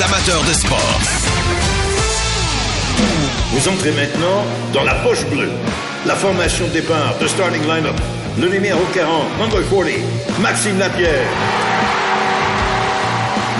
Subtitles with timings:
[0.00, 1.00] amateurs de sport.
[3.52, 5.50] Vous entrez maintenant dans la poche bleue.
[6.06, 8.00] La formation de départ de starting lineup.
[8.40, 9.88] Le numéro 40, number 40,
[10.40, 11.26] Maxime Lapierre.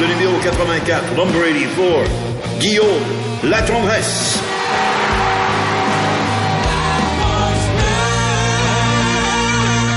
[0.01, 2.11] Le numéro 84, number 84,
[2.61, 2.87] Guillaume
[3.45, 4.52] Latendresse.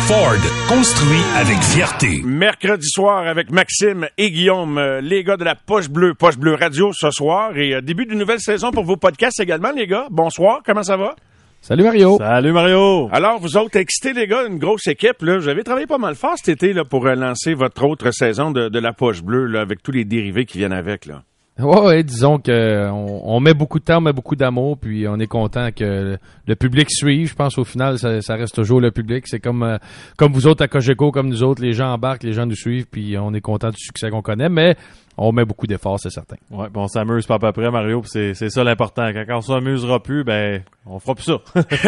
[0.08, 0.38] Ford,
[0.70, 2.22] construit avec fierté.
[2.24, 6.54] Mercredi soir avec Maxime et Guillaume, euh, les gars de la Poche Bleue, Poche Bleue
[6.54, 10.06] Radio ce soir et euh, début d'une nouvelle saison pour vos podcasts également, les gars.
[10.12, 11.16] Bonsoir, comment ça va?
[11.60, 12.18] Salut Mario.
[12.20, 13.10] Salut Mario.
[13.12, 15.24] Alors, vous autres, excités, les gars, une grosse équipe.
[15.24, 15.40] Là.
[15.40, 18.52] Vous avez travaillé pas mal fort cet été là, pour euh, lancer votre autre saison
[18.52, 21.08] de, de la Poche Bleue là, avec tous les dérivés qui viennent avec.
[21.08, 21.24] Là.
[21.58, 25.08] Ouais, ouais, disons que on, on met beaucoup de temps, on met beaucoup d'amour, puis
[25.08, 27.30] on est content que le public suive.
[27.30, 29.26] Je pense au final, ça, ça reste toujours le public.
[29.26, 29.78] C'est comme euh,
[30.18, 32.88] comme vous autres à Cogeco, comme nous autres, les gens embarquent, les gens nous suivent,
[32.92, 34.50] puis on est content du succès qu'on connaît.
[34.50, 34.76] Mais
[35.18, 36.36] on met beaucoup d'efforts, c'est certain.
[36.52, 39.12] Ouais, bon, on s'amuse pas à peu près, Mario, puis c'est, c'est ça l'important.
[39.14, 41.40] Quand on s'amusera plus, ben, on fera plus ça.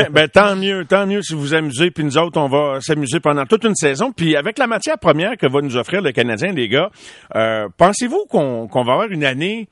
[0.11, 3.19] ben, tant mieux, tant mieux si vous vous amusez, puis nous autres, on va s'amuser
[3.19, 4.11] pendant toute une saison.
[4.11, 6.89] Puis avec la matière première que va nous offrir le Canadien, les gars,
[7.35, 9.67] euh, pensez-vous qu'on, qu'on va avoir une année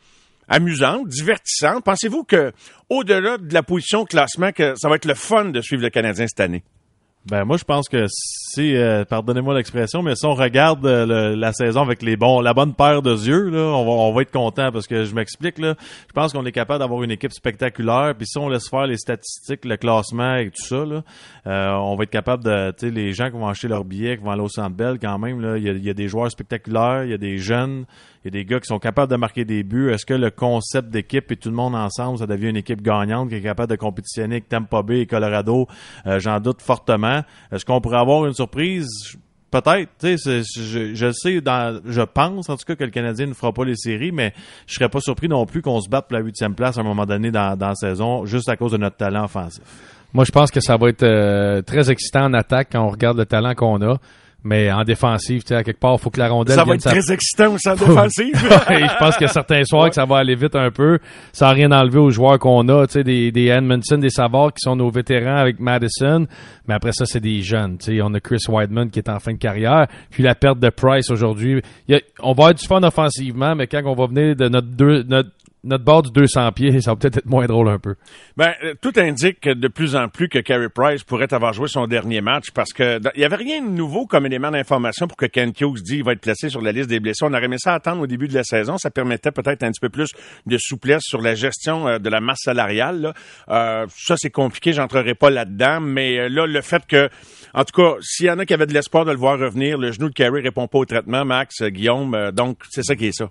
[0.50, 1.84] amusante, divertissante?
[1.84, 2.52] Pensez-vous que,
[2.90, 5.90] au-delà de la position au classement, que ça va être le fun de suivre le
[5.90, 6.64] Canadien cette année?
[7.26, 8.06] Ben moi je pense que
[8.60, 12.74] euh, pardonnez-moi l'expression mais si on regarde euh, la saison avec les bons la bonne
[12.74, 15.76] paire de yeux là, on va on va être content parce que je m'explique là,
[16.08, 18.98] je pense qu'on est capable d'avoir une équipe spectaculaire puis si on laisse faire les
[18.98, 21.04] statistiques, le classement et tout ça là,
[21.48, 24.18] euh, on va être capable de tu sais les gens qui vont acheter leurs billets,
[24.18, 25.94] qui vont aller au Centre Bell quand même là, il y a, il y a
[25.94, 27.86] des joueurs spectaculaires, il y a des jeunes,
[28.26, 29.92] il y a des gars qui sont capables de marquer des buts.
[29.92, 33.30] Est-ce que le concept d'équipe et tout le monde ensemble, ça devient une équipe gagnante
[33.30, 35.68] qui est capable de compétitionner avec Tampa Bay et Colorado?
[36.08, 37.22] Euh, J'en doute fortement.
[37.52, 38.34] Est-ce qu'on pourrait avoir une
[39.52, 44.34] Peut-être, je, pense en tout cas que le Canadien ne fera pas les séries, mais
[44.68, 46.84] je serais pas surpris non plus qu'on se batte pour la huitième place à un
[46.84, 49.62] moment donné dans, dans la saison, juste à cause de notre talent offensif.
[50.14, 53.18] Moi, je pense que ça va être euh, très excitant en attaque quand on regarde
[53.18, 53.98] le talent qu'on a.
[54.48, 56.76] Mais en défensive, tu sais, à quelque part, il faut que la rondelle Ça va
[56.76, 58.44] être sa- très excitant au centre défensif.
[58.70, 61.00] Ouais, je pense que certains soirs que ça va aller vite un peu,
[61.34, 64.60] sans rien enlever aux joueurs qu'on a, tu sais, des, des Edmondson, des Savard qui
[64.60, 66.28] sont nos vétérans avec Madison,
[66.68, 69.20] mais après ça, c'est des jeunes, tu sais, on a Chris Weidman qui est en
[69.20, 72.68] fin de carrière, puis la perte de Price aujourd'hui, y a- on va avoir du
[72.68, 75.30] fun offensivement, mais quand on va venir de notre deux, notre,
[75.66, 77.96] notre bord du 200 pieds, ça va peut-être être moins drôle un peu.
[78.38, 81.68] Ben, euh, tout indique que de plus en plus que Carey Price pourrait avoir joué
[81.68, 85.18] son dernier match parce que il y avait rien de nouveau comme élément d'information pour
[85.18, 87.26] que Ken Hughes dit qu'il va être placé sur la liste des blessés.
[87.26, 88.78] On aurait aimé ça attendre au début de la saison.
[88.78, 90.12] Ça permettait peut-être un petit peu plus
[90.46, 93.02] de souplesse sur la gestion euh, de la masse salariale.
[93.02, 93.14] là.
[93.50, 94.74] Euh, ça, c'est compliqué.
[94.74, 95.80] J'entrerai pas là-dedans.
[95.82, 97.10] Mais euh, là, le fait que,
[97.54, 99.78] en tout cas, s'il y en a qui avaient de l'espoir de le voir revenir,
[99.78, 102.32] le genou de Carey répond pas au traitement, Max, Guillaume.
[102.32, 103.30] donc, c'est ça qui est ça.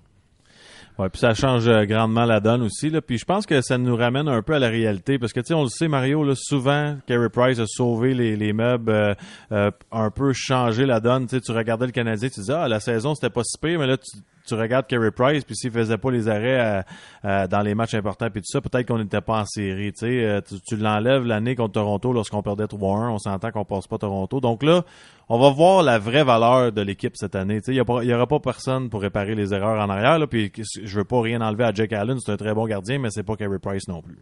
[0.97, 2.93] Ouais, puis ça change euh, grandement la donne aussi.
[3.05, 5.47] Puis je pense que ça nous ramène un peu à la réalité parce que tu
[5.47, 9.15] sais on le sait Mario souvent Carey Price a sauvé les, les meubles euh,
[9.51, 12.79] euh, un peu changé la donne, tu tu regardais le Canadien, tu disais ah la
[12.79, 15.99] saison c'était pas si pire mais là tu tu regardes Carey Price puis s'il faisait
[15.99, 16.83] pas les arrêts euh,
[17.25, 20.41] euh, dans les matchs importants puis tout ça, peut-être qu'on n'était pas en série, Euh,
[20.67, 24.41] tu, l'enlèves l'année contre Toronto lorsqu'on perdait 3-1, on s'entend qu'on passe pas Toronto.
[24.41, 24.83] Donc là,
[25.29, 27.61] on va voir la vraie valeur de l'équipe cette année.
[27.69, 30.19] Il n'y aura pas personne pour réparer les erreurs en arrière.
[30.19, 32.99] Là, puis je veux pas rien enlever à Jack Allen, c'est un très bon gardien,
[32.99, 34.19] mais c'est pas Carey Price non plus.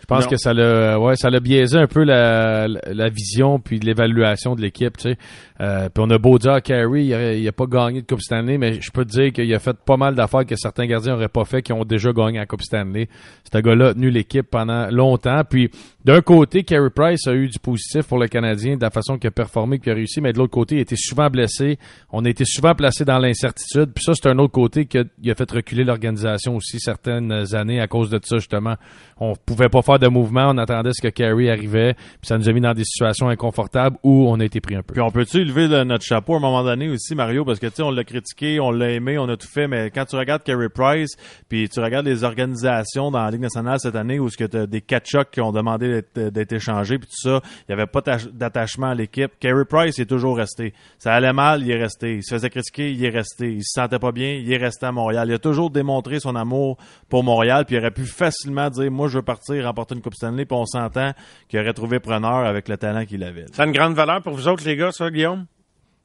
[0.00, 0.30] Je pense Non.
[0.30, 4.54] que ça l'a, ouais, ça l'a biaisé un peu la, la, la vision puis l'évaluation
[4.54, 5.18] de l'équipe, tu sais.
[5.60, 8.22] Euh, puis on a beau dire, Carey, il a, il a pas gagné de Coupe
[8.22, 11.12] Stanley, mais je peux te dire qu'il a fait pas mal d'affaires que certains gardiens
[11.12, 13.08] n'auraient pas fait, qui ont déjà gagné la Coupe Stanley.
[13.52, 15.42] Ce gars-là a tenu l'équipe pendant longtemps.
[15.48, 15.70] Puis
[16.04, 19.28] d'un côté, Carey Price a eu du positif pour le Canadien de la façon qu'il
[19.28, 21.78] a performé, qu'il a réussi, mais de l'autre côté, il a été souvent blessé.
[22.10, 23.92] On a été souvent placé dans l'incertitude.
[23.94, 27.54] Puis ça, c'est un autre côté qui a, il a fait reculer l'organisation aussi certaines
[27.54, 28.76] années à cause de ça, justement.
[29.18, 32.48] On pouvait pas faire de mouvement, on attendait ce que Carey arrivait, puis ça nous
[32.48, 34.94] a mis dans des situations inconfortables où on a été pris un peu.
[34.94, 37.66] Puis on peut-tu lever le- notre chapeau à un moment donné aussi, Mario, parce que
[37.66, 40.16] tu sais, on l'a critiqué, on l'a aimé, on a tout fait, mais quand tu
[40.16, 41.16] regardes Carey Price,
[41.48, 44.66] puis tu regardes les organisations dans la Ligue nationale cette année où ce que t'as
[44.66, 48.00] des catch qui ont demandé d'être- échangés, puis tout ça, il y avait pas
[48.32, 49.30] d'attachement à l'équipe.
[49.38, 50.72] Carey Price est toujours resté.
[50.98, 52.16] Ça allait mal, il est resté.
[52.16, 53.52] Il se faisait critiquer, il est resté.
[53.52, 55.28] Il se sentait pas bien, il est resté à Montréal.
[55.28, 56.76] Il a toujours démontré son amour
[57.08, 60.44] pour Montréal, puis il aurait pu facilement dire, moi je veux partir, une Coupe Stanley,
[60.44, 61.12] puis on s'entend
[61.48, 63.46] qu'il aurait trouvé preneur avec le talent qu'il avait.
[63.52, 65.46] Ça a une grande valeur pour vous autres, les gars, ça, Guillaume?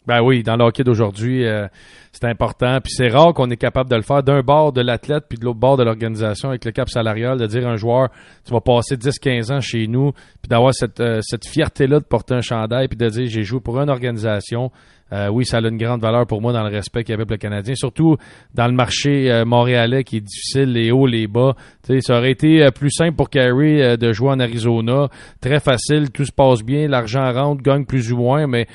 [0.08, 1.68] Ben oui, dans le hockey d'aujourd'hui, euh,
[2.12, 2.80] c'est important.
[2.80, 5.46] Puis c'est rare qu'on est capable de le faire d'un bord de l'athlète puis de
[5.46, 8.10] l'autre bord de l'organisation avec le cap salarial, de dire à un joueur,
[8.46, 12.36] tu vas passer 10-15 ans chez nous, puis d'avoir cette, euh, cette fierté-là de porter
[12.36, 14.72] un chandail, puis de dire, j'ai joué pour une organisation
[15.14, 17.26] euh, oui, ça a une grande valeur pour moi dans le respect qu'il y avait
[17.26, 18.18] pour le Canadien, surtout
[18.56, 21.56] dans le marché euh, montréalais qui est difficile, les hauts, les bas.
[22.02, 25.10] ça aurait été euh, plus simple pour Carey de jouer en Arizona,
[25.42, 28.68] très facile, tout se passe bien, l'argent rentre, gagne plus ou moins, mais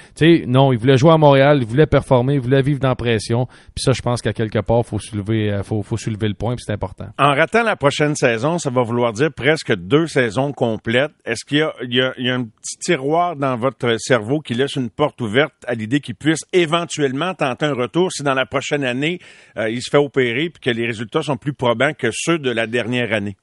[0.46, 3.46] non, il voulait jouer à Montréal, il voulait performer, il voulait vivre dans pression.
[3.74, 6.64] Puis ça, je pense qu'à quelque part, faut soulever, faut, faut soulever le point, puis
[6.64, 7.06] c'est important.
[7.18, 11.12] En ratant la prochaine saison, ça va vouloir dire presque deux saisons complètes.
[11.24, 15.20] Est-ce qu'il y y a un petit tiroir dans votre cerveau qui laisse une porte
[15.20, 19.19] ouverte à l'idée qu'il puisse éventuellement tenter un retour si dans la prochaine année,
[19.56, 22.50] euh, il se fait opérer puis que les résultats sont plus probants que ceux de
[22.50, 23.37] la dernière année?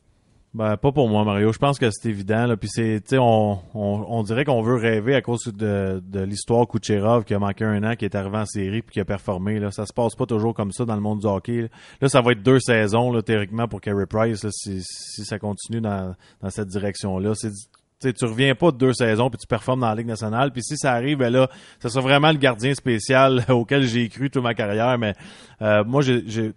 [0.54, 1.52] Ben, pas pour moi, Mario.
[1.52, 2.48] Je pense que c'est évident.
[2.48, 2.56] Là.
[2.58, 2.70] Puis
[3.14, 7.40] on, on, on, dirait qu'on veut rêver à cause de, de l'histoire Kucherov qui a
[7.40, 9.60] manqué un an, qui est arrivé en série puis qui a performé.
[9.60, 9.72] Là.
[9.72, 11.70] Ça se passe pas toujours comme ça dans le monde du hockey.
[12.02, 16.16] Là, ça va être deux saisons théoriquement pour Carey Price si, si ça continue dans,
[16.42, 17.34] dans cette direction-là.
[17.36, 17.52] C'est
[18.00, 20.52] tu tu reviens pas de deux saisons puis tu performes dans la Ligue nationale.
[20.52, 21.50] Puis si ça arrive, ben là,
[21.80, 24.98] ça sera vraiment le gardien spécial auquel j'ai cru toute ma carrière.
[24.98, 25.16] Mais
[25.62, 26.04] euh, moi,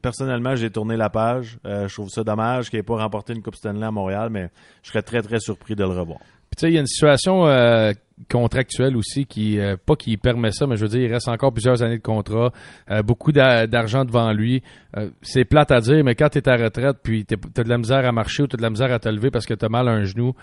[0.00, 1.58] personnellement, j'ai tourné la page.
[1.66, 4.50] Euh, je trouve ça dommage qu'il n'ait pas remporté une Coupe Stanley à Montréal, mais
[4.82, 6.18] je serais très, très surpris de le revoir.
[6.50, 7.92] Puis tu sais, il y a une situation euh,
[8.28, 11.52] contractuel aussi qui euh, pas qui permet ça mais je veux dire il reste encore
[11.52, 12.52] plusieurs années de contrat
[12.90, 14.62] euh, beaucoup d'argent devant lui.
[14.96, 17.68] Euh, c'est plate à dire mais quand tu es à retraite puis tu as de
[17.68, 19.64] la misère à marcher ou tu de la misère à te lever parce que tu
[19.64, 20.34] as mal à un genou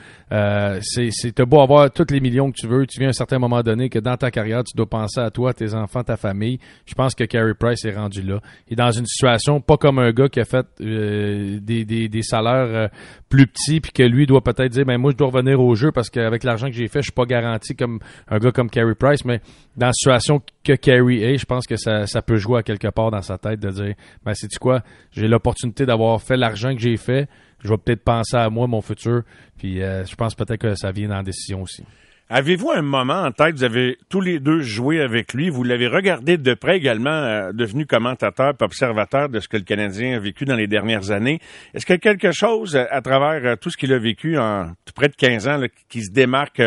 [0.81, 3.39] c'est c'est beau avoir tous les millions que tu veux tu viens à un certain
[3.39, 6.59] moment donné que dans ta carrière tu dois penser à toi tes enfants ta famille.
[6.85, 8.39] Je pense que Carey Price est rendu là.
[8.67, 12.21] Il est dans une situation pas comme un gars qui a fait des, des, des
[12.21, 12.89] salaires
[13.29, 15.91] plus petits puis que lui doit peut-être dire ben moi je dois revenir au jeu
[15.91, 18.95] parce qu'avec l'argent que j'ai fait je suis pas garanti comme un gars comme Carey
[18.95, 19.41] Price, mais
[19.75, 23.11] dans la situation que Carey est, je pense que ça, peut jouer à quelque part
[23.11, 24.81] dans sa tête de dire ben c'est quoi,
[25.11, 27.27] j'ai l'opportunité d'avoir fait l'argent que j'ai fait,
[27.63, 29.23] je vais peut-être penser à moi, mon futur,
[29.57, 31.83] puis euh, je pense peut-être que ça vient dans la décision aussi.
[32.29, 35.87] Avez-vous un moment en tête, vous avez tous les deux joué avec lui, vous l'avez
[35.87, 40.43] regardé de près également, euh, devenu commentateur observateur de ce que le Canadien a vécu
[40.43, 41.39] dans les dernières années.
[41.73, 44.73] Est-ce qu'il y a quelque chose à travers euh, tout ce qu'il a vécu en
[44.93, 46.61] près de 15 ans qui se démarque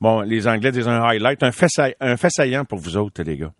[0.00, 1.68] Bon, les Anglais disent un highlight, un fait,
[2.00, 3.52] un pour vous autres, les gars.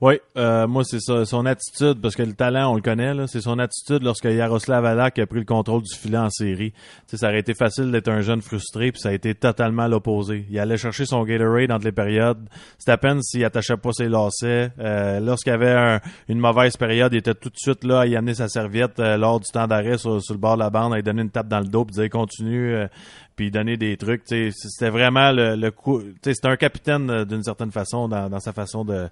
[0.00, 3.26] Oui, euh, moi c'est ça, son attitude, parce que le talent, on le connaît, là,
[3.26, 6.74] c'est son attitude lorsque Yaroslav Alak a pris le contrôle du filet en série.
[7.06, 10.46] sais, ça aurait été facile d'être un jeune frustré, puis ça a été totalement l'opposé.
[10.50, 12.46] Il allait chercher son Gatorade entre les périodes.
[12.78, 14.70] C'était à peine s'il attachait pas ses lacets.
[14.78, 18.34] Euh, lorsqu'il avait une mauvaise période, il était tout de suite là à y amener
[18.34, 21.02] sa serviette euh, lors du temps d'arrêt sur, le bord de la bande, à lui
[21.02, 22.86] donner une tape dans le dos, puis dire continue, euh,
[23.34, 24.22] puis donner des trucs.
[24.26, 26.02] C'était vraiment le, le coup.
[26.22, 29.08] C'était un capitaine euh, d'une certaine façon dans, dans sa façon de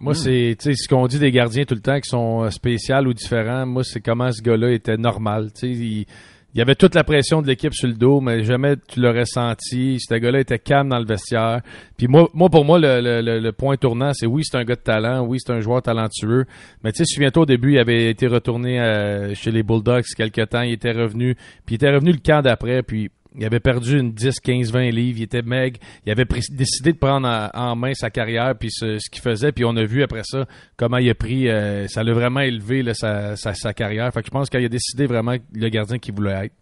[0.00, 3.12] Moi, c'est ce qu'on dit des gardiens tout le temps qui sont euh, spéciaux ou
[3.12, 3.66] différents.
[3.66, 5.50] Moi, c'est comment ce gars-là était normal.
[5.62, 6.06] Il,
[6.52, 9.24] il y avait toute la pression de l'équipe sur le dos, mais jamais tu l'aurais
[9.24, 9.98] senti.
[10.00, 11.60] Ce gars-là était calme dans le vestiaire.
[11.96, 14.74] Puis moi, moi pour moi, le, le, le point tournant, c'est oui, c'est un gars
[14.74, 16.46] de talent, oui, c'est un joueur talentueux.
[16.82, 20.42] Mais tu sais, souviens-toi, au début, il avait été retourné euh, chez les Bulldogs quelque
[20.42, 21.36] temps, il était revenu,
[21.66, 24.90] puis il était revenu le camp d'après, puis il avait perdu une 10, 15, 20
[24.90, 25.18] livres.
[25.18, 25.76] Il était meg.
[26.04, 29.52] Il avait décidé de prendre en, main sa carrière puis ce, qu'il faisait.
[29.52, 30.46] Puis on a vu après ça
[30.76, 31.48] comment il a pris.
[31.48, 34.12] Euh, ça l'a vraiment élevé sa, sa, carrière.
[34.12, 36.54] Fait que je pense qu'il a décidé vraiment le gardien qu'il voulait être.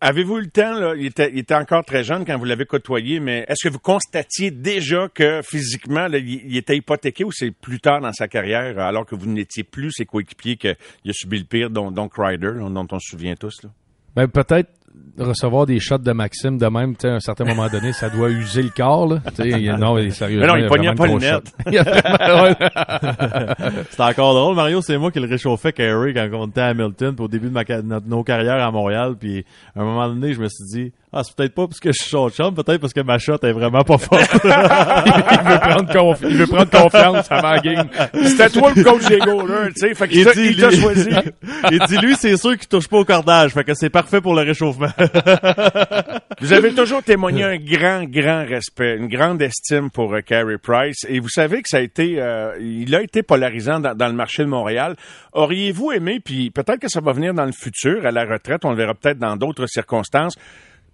[0.00, 3.66] Avez-vous le temps, là, il était, encore très jeune quand vous l'avez côtoyé, mais est-ce
[3.66, 8.28] que vous constatiez déjà que physiquement, il, était hypothéqué ou c'est plus tard dans sa
[8.28, 10.76] carrière, alors que vous n'étiez plus ses coéquipiers qu'il
[11.08, 13.62] a subi le pire, dont, dont Ryder, dont on se souvient tous?
[13.62, 13.70] Là?
[14.16, 14.70] Ben, peut-être
[15.18, 18.62] recevoir des shots de Maxime de même, à un certain moment donné, ça doit user
[18.62, 19.06] le corps.
[19.06, 19.20] Là.
[19.78, 21.52] non, sérieusement, Mais non, il pognait pas le net.
[23.90, 27.14] c'est encore drôle, Mario, c'est moi qui le réchauffais Carey quand on était à Hamilton,
[27.18, 27.64] au début de, ma,
[28.06, 29.44] nos carrières à Montréal, puis
[29.76, 32.00] à un moment donné, je me suis dit, ah, c'est peut-être pas parce que je
[32.00, 34.28] suis son chum, peut-être parce que ma shot est vraiment pas forte.
[34.44, 37.88] il, veut prendre il veut prendre confiance à ma game.
[38.24, 40.24] C'était toi le coach des là, tu sais, fait qu'il
[40.56, 41.08] t'a choisi.
[41.70, 44.34] il dit, lui, c'est sûr qu'il touche pas au cordage, fait que c'est parfait pour
[44.34, 44.88] le réchauffement.
[46.40, 51.06] vous avez toujours témoigné un grand, grand respect, une grande estime pour euh, Carey Price,
[51.08, 54.14] et vous savez que ça a été, euh, il a été polarisant dans, dans le
[54.14, 54.96] marché de Montréal.
[55.32, 58.70] Auriez-vous aimé, puis peut-être que ça va venir dans le futur, à la retraite, on
[58.70, 60.34] le verra peut-être dans d'autres circonstances,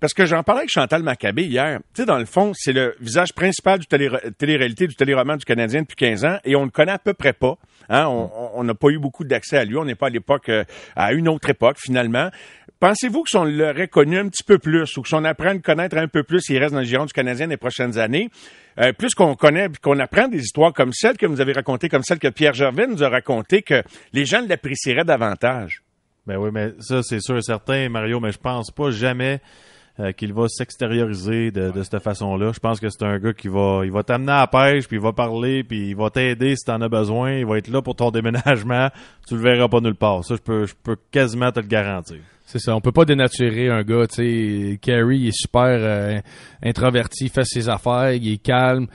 [0.01, 1.79] parce que j'en parlais avec Chantal Maccabé hier.
[1.95, 5.83] Tu sais, dans le fond, c'est le visage principal du télé-réalité, du téléroman du Canadien
[5.83, 7.57] depuis 15 ans, et on le connaît à peu près pas.
[7.91, 8.07] Hein?
[8.07, 9.77] On n'a pas eu beaucoup d'accès à lui.
[9.77, 10.65] On n'est pas à l'époque, euh,
[10.97, 12.31] à une autre époque, finalement.
[12.79, 15.51] Pensez-vous que si on l'aurait connu un petit peu plus, ou que si on apprend
[15.51, 17.99] à le connaître un peu plus, il reste dans le giron du Canadien les prochaines
[17.99, 18.31] années,
[18.79, 22.05] euh, plus qu'on connaît, qu'on apprend des histoires comme celle que vous avez racontées, comme
[22.05, 23.83] celle que Pierre Gervais nous a racontées, que
[24.15, 25.83] les gens l'apprécieraient davantage?
[26.27, 29.41] Ben oui, mais ça, c'est sûr et certain, Mario, mais je pense pas jamais
[30.01, 32.53] euh, qu'il va s'extérioriser de, de cette façon-là.
[32.53, 34.97] Je pense que c'est un gars qui va, il va t'amener à la pêche, puis
[34.97, 37.35] il va parler, puis il va t'aider si t'en as besoin.
[37.35, 38.89] Il va être là pour ton déménagement.
[39.29, 40.25] Tu le verras pas nulle part.
[40.25, 42.19] Ça, je peux, je peux quasiment te le garantir.
[42.47, 46.19] C'est ça, on peut pas dénaturer un gars, tu sais, Carey il est super euh,
[46.65, 48.89] introverti, il fait ses affaires, il est calme.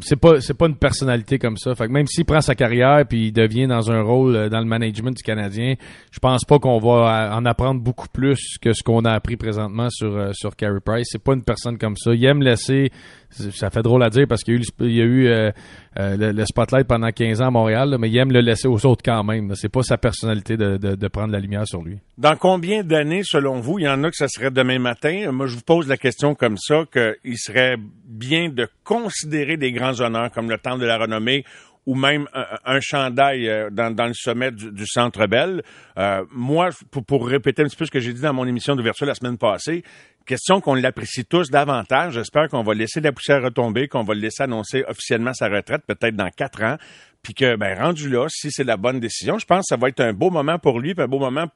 [0.00, 1.74] C'est pas c'est pas une personnalité comme ça.
[1.74, 4.58] Fait que même s'il prend sa carrière puis il devient dans un rôle euh, dans
[4.58, 5.74] le management du Canadien,
[6.10, 9.88] je pense pas qu'on va en apprendre beaucoup plus que ce qu'on a appris présentement
[9.90, 11.08] sur euh, sur Carey Price.
[11.12, 12.12] C'est pas une personne comme ça.
[12.12, 12.90] Il aime laisser
[13.30, 15.52] ça fait drôle à dire parce qu'il y a eu, il y a eu euh,
[15.96, 19.22] le, spotlight pendant 15 ans à Montréal, mais il aime le laisser aux autres quand
[19.24, 19.54] même.
[19.54, 21.98] C'est pas sa personnalité de, de, de, prendre la lumière sur lui.
[22.16, 25.30] Dans combien d'années, selon vous, il y en a que ça serait demain matin?
[25.32, 27.76] Moi, je vous pose la question comme ça, qu'il serait
[28.08, 31.44] bien de considérer des grands honneurs comme le temps de la renommée
[31.86, 32.28] ou même
[32.66, 35.62] un, chandail euh, dans, le sommet du, Centre Bell.
[35.96, 36.68] Euh, moi,
[37.06, 39.38] pour, répéter un petit peu ce que j'ai dit dans mon émission d'ouverture la semaine
[39.38, 39.82] passée,
[40.26, 42.12] question qu'on l'apprécie tous davantage.
[42.12, 45.80] J'espère qu'on va laisser la poussière retomber, qu'on va le laisser annoncer officiellement sa retraite,
[45.86, 46.76] peut-être dans quatre ans,
[47.22, 49.88] puis que, ben, rendu là, si c'est la bonne décision, je pense que ça va
[49.88, 51.46] être un beau moment pour lui, puis un beau moment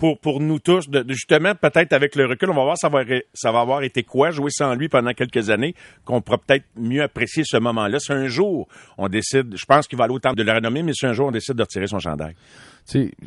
[0.00, 3.02] pour nous tous, de, justement, peut-être avec le recul, on va voir ça va,
[3.34, 7.02] ça va avoir été quoi jouer sans lui pendant quelques années, qu'on pourra peut-être mieux
[7.02, 7.98] apprécier ce moment-là.
[8.00, 8.66] C'est un jour,
[8.98, 11.12] on décide, je pense qu'il va aller au temps de le renommer, mais c'est un
[11.12, 12.34] jour, on décide de retirer son chandail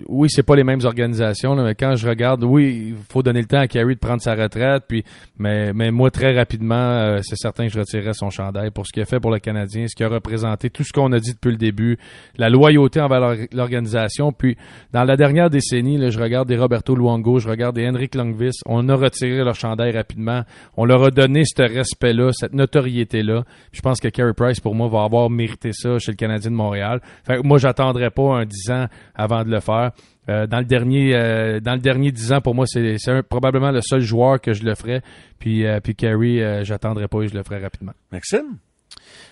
[0.07, 3.47] oui, c'est pas les mêmes organisations, mais quand je regarde, oui, il faut donner le
[3.47, 5.03] temps à Kerry de prendre sa retraite, puis
[5.37, 8.91] mais, mais moi, très rapidement, euh, c'est certain que je retirerais son chandail pour ce
[8.91, 11.33] qu'il a fait pour le Canadien, ce qui a représenté tout ce qu'on a dit
[11.33, 11.97] depuis le début,
[12.37, 14.31] la loyauté envers l'organisation.
[14.31, 14.57] Puis,
[14.91, 18.87] dans la dernière décennie, je regarde des Roberto Luongo, je regarde des Henrik Longvis, on
[18.89, 20.43] a retiré leur chandail rapidement,
[20.77, 23.43] on leur a donné ce respect-là, cette notoriété-là.
[23.71, 26.55] Je pense que Carey Price, pour moi, va avoir mérité ça chez le Canadien de
[26.55, 27.01] Montréal.
[27.43, 29.91] Moi, j'attendrai pas un dix ans avant de le faire.
[30.29, 33.81] Euh, dans le dernier euh, dans le dernier dix ans pour moi c'est probablement le
[33.81, 35.01] seul joueur que je le ferais
[35.37, 37.91] puis euh, puis Carey j'attendrai pas et je le ferai rapidement.
[38.09, 38.57] Maxime?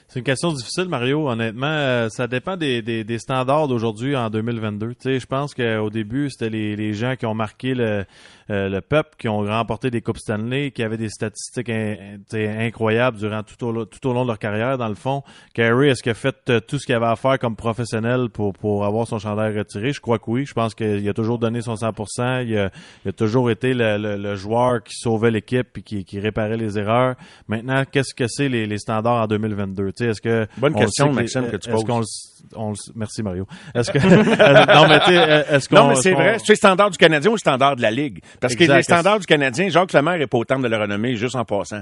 [0.10, 1.30] C'est une question difficile, Mario.
[1.30, 4.90] Honnêtement, ça dépend des, des, standards d'aujourd'hui en 2022.
[4.90, 8.04] Tu sais, je pense qu'au début, c'était les, les gens qui ont marqué le,
[8.52, 11.72] euh, le peuple qui ont remporté des Coupes Stanley, qui avaient des statistiques
[12.34, 15.24] incroyables durant tout au, tout au long de leur carrière, dans le fond.
[15.54, 18.52] Carey, est-ce qu'il a fait euh, tout ce qu'il avait à faire comme professionnel pour,
[18.52, 19.94] pour avoir son chandail retiré?
[19.94, 20.46] Je crois que oui.
[20.46, 22.46] Je pense qu'il a toujours donné son 100%.
[22.46, 22.72] Il a,
[23.06, 26.78] il a toujours été le, le, joueur qui sauvait l'équipe et qui, qui réparait les
[26.78, 27.16] erreurs.
[27.48, 29.92] Maintenant, qu'est-ce que c'est les, les, standards en 2022?
[30.02, 31.86] est-ce que Bonne question, Maxime, que tu poses.
[32.56, 33.48] On, merci, Mario.
[33.74, 34.00] Est-ce que,
[34.74, 35.76] non, mais tu est-ce qu'on...
[35.76, 36.38] Non, mais c'est vrai.
[36.40, 38.22] C'est le standard du Canadien ou le standard de la Ligue?
[38.42, 41.36] Parce que les standards du Canadien, Jacques Lemaire est pas autant de le renommer juste
[41.36, 41.82] en passant.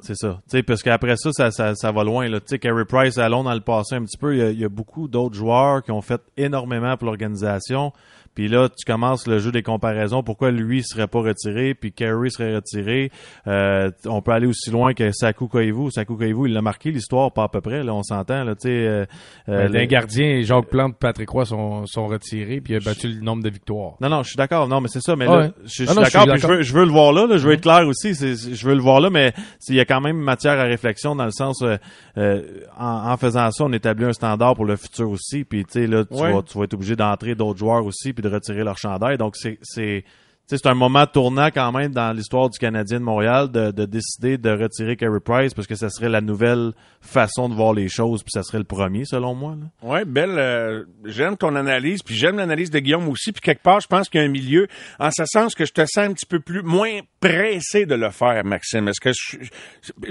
[0.00, 0.38] C'est ça.
[0.44, 2.28] Tu sais, parce qu'après ça, ça, ça, ça, va loin.
[2.30, 4.34] Tu sais, Carey Price, allons dans le passé un petit peu.
[4.34, 7.92] Il y a, il y a beaucoup d'autres joueurs qui ont fait énormément pour l'organisation.
[8.38, 10.22] Puis là, tu commences le jeu des comparaisons.
[10.22, 13.10] Pourquoi lui serait pas retiré, puis Kerry serait retiré?
[13.48, 15.90] Euh, on peut aller aussi loin que Saku Koivu.
[15.90, 17.82] Saku Koivu, il l'a marqué l'histoire, pas à peu près.
[17.82, 18.44] Là, on s'entend.
[18.44, 18.54] Là.
[18.64, 19.06] Euh,
[19.48, 23.20] euh les gardiens, Jacques Plante, Patrick Roy sont, sont retirés, puis il a battu le
[23.20, 23.94] nombre de victoires.
[24.00, 24.68] Non, non, je suis d'accord.
[24.68, 25.16] Non, mais c'est ça.
[25.16, 26.36] Mais là, je, suis d'accord.
[26.36, 27.26] Je, veux, je veux le voir là.
[27.26, 28.14] là je veux être clair aussi.
[28.14, 29.32] Je veux le voir là, mais
[29.68, 31.76] il y a quand même matière à réflexion dans le sens, euh,
[32.18, 32.42] euh,
[32.78, 35.42] en, en, faisant ça, on établit un standard pour le futur aussi.
[35.42, 38.27] Puis tu sais là, tu, vas, tu vas être obligé d'entrer d'autres joueurs aussi, puis
[38.28, 39.18] retirer leur chandail.
[39.18, 40.04] Donc, c'est, c'est,
[40.46, 44.38] c'est un moment tournant quand même dans l'histoire du Canadien de Montréal de, de, décider
[44.38, 48.22] de retirer Carey Price parce que ça serait la nouvelle façon de voir les choses
[48.22, 49.56] puis ça serait le premier selon moi.
[49.82, 50.38] Ouais, belle.
[50.38, 54.08] Euh, j'aime ton analyse puis j'aime l'analyse de Guillaume aussi puis quelque part je pense
[54.08, 54.68] qu'il y a un milieu
[54.98, 58.10] en ce sens que je te sens un petit peu plus moins pressé de le
[58.10, 58.88] faire, Maxime.
[58.88, 59.38] Est-ce que je,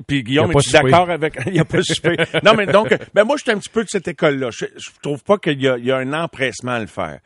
[0.07, 1.79] puis Guillaume est d'accord avec Il a pas
[2.43, 4.49] Non mais donc ben moi je suis un petit peu de cette école là.
[4.51, 7.19] Je, je trouve pas qu'il y y a un empressement à le faire.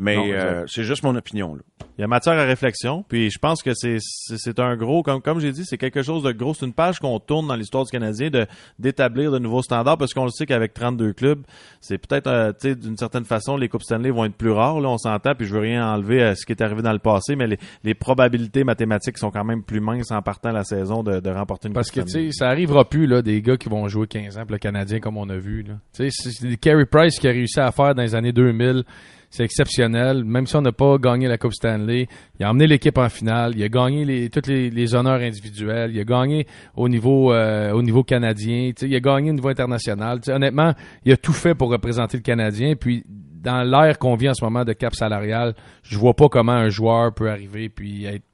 [0.00, 1.56] Mais euh, c'est juste mon opinion.
[1.56, 1.62] Là.
[1.96, 5.20] Il y a matière à réflexion, puis je pense que c'est c'est un gros, comme
[5.20, 6.54] comme j'ai dit, c'est quelque chose de gros.
[6.54, 8.46] C'est une page qu'on tourne dans l'histoire du Canadien de
[8.78, 11.42] d'établir de nouveaux standards, parce qu'on le sait qu'avec 32 clubs,
[11.80, 14.80] c'est peut-être, euh, tu sais, d'une certaine façon, les coupes Stanley vont être plus rares.
[14.80, 17.00] Là, on s'entend, puis je veux rien enlever à ce qui est arrivé dans le
[17.00, 21.02] passé, mais les, les probabilités mathématiques sont quand même plus minces en partant la saison
[21.02, 23.68] de, de remporter une Parce que tu sais, ça arrivera plus là des gars qui
[23.68, 25.64] vont jouer 15 ans, pour le Canadien comme on a vu.
[25.92, 28.84] Tu sais, c'est Carey Price qui a réussi à faire dans les années 2000
[29.30, 30.24] c'est exceptionnel.
[30.24, 32.08] Même si on n'a pas gagné la Coupe Stanley,
[32.38, 33.52] il a emmené l'équipe en finale.
[33.56, 35.90] Il a gagné les, tous les, honneurs individuels.
[35.92, 38.72] Il a gagné au niveau euh, au niveau canadien.
[38.80, 40.20] il a gagné au niveau international.
[40.28, 40.72] honnêtement,
[41.04, 42.74] il a tout fait pour représenter le Canadien.
[42.76, 46.52] Puis dans l'ère qu'on vit en ce moment de cap salarial, je vois pas comment
[46.52, 48.24] un joueur peut arriver puis être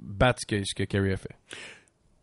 [0.00, 1.36] battre ce que, ce que Kerry a fait.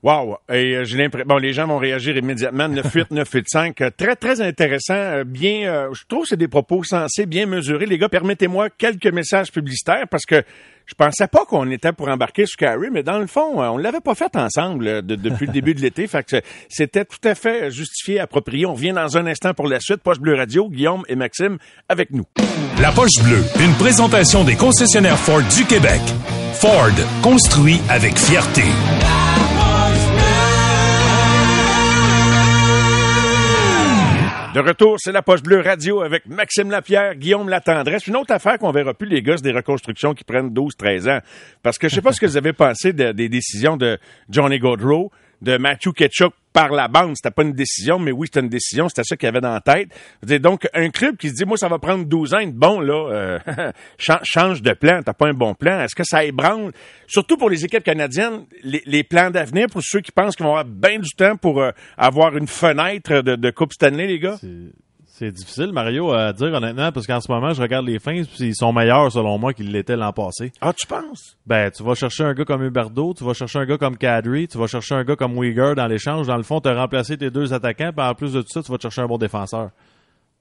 [0.03, 0.37] Wow!
[0.49, 2.67] Et euh, j'ai l'impression, bon, les gens vont réagir immédiatement.
[2.69, 3.73] 9-8, 9-8-5.
[3.83, 4.93] Euh, Très, très intéressant.
[4.93, 7.87] euh, Bien, euh, je trouve que c'est des propos sensés, bien mesurés.
[7.87, 10.43] Les gars, permettez-moi quelques messages publicitaires parce que
[10.85, 13.99] je pensais pas qu'on était pour embarquer sur Carrie, mais dans le fond, on l'avait
[13.99, 16.05] pas fait ensemble de- depuis le début de l'été.
[16.07, 16.37] Fait que
[16.69, 18.65] c'était tout à fait justifié, approprié.
[18.67, 19.97] On revient dans un instant pour la suite.
[20.03, 21.57] Poche Bleu Radio, Guillaume et Maxime
[21.89, 22.23] avec nous.
[22.79, 25.99] La poche bleue, une présentation des concessionnaires Ford du Québec.
[26.53, 26.91] Ford,
[27.23, 28.61] construit avec fierté.
[34.57, 38.07] De retour, c'est la Poche Bleue Radio avec Maxime Lapierre, Guillaume Latendresse.
[38.07, 41.19] Une autre affaire qu'on verra plus, les gosses des reconstructions qui prennent 12, 13 ans.
[41.61, 43.99] Parce que je sais pas ce que vous avez pensé de- des décisions de
[44.31, 45.11] Johnny Gaudreau,
[45.43, 47.13] de Matthew Ketchuk par la bande.
[47.15, 48.89] C'était pas une décision, mais oui, c'était une décision.
[48.89, 49.89] C'était ça qu'il avait dans la tête.
[50.41, 52.47] Donc, un club qui se dit, moi, ça va prendre 12 ans.
[52.47, 53.39] Bon, là, euh,
[53.99, 55.01] chan- change de plan.
[55.03, 55.81] T'as pas un bon plan.
[55.81, 56.71] Est-ce que ça ébranle,
[57.05, 60.55] surtout pour les équipes canadiennes, les, les plans d'avenir pour ceux qui pensent qu'ils vont
[60.55, 64.37] avoir bien du temps pour euh, avoir une fenêtre de, de Coupe Stanley, les gars?
[65.19, 68.49] C'est difficile, Mario, à dire honnêtement, parce qu'en ce moment, je regarde les Flames, puis
[68.49, 70.51] ils sont meilleurs, selon moi, qu'ils l'étaient l'an passé.
[70.61, 71.35] Ah, tu penses?
[71.47, 74.47] Ben, tu vas chercher un gars comme Huberdeau, tu vas chercher un gars comme Kadri,
[74.47, 76.27] tu vas chercher un gars comme Uyghur dans l'échange.
[76.27, 78.61] Dans le fond, tu as remplacé tes deux attaquants, puis en plus de tout ça,
[78.61, 79.71] tu vas te chercher un bon défenseur.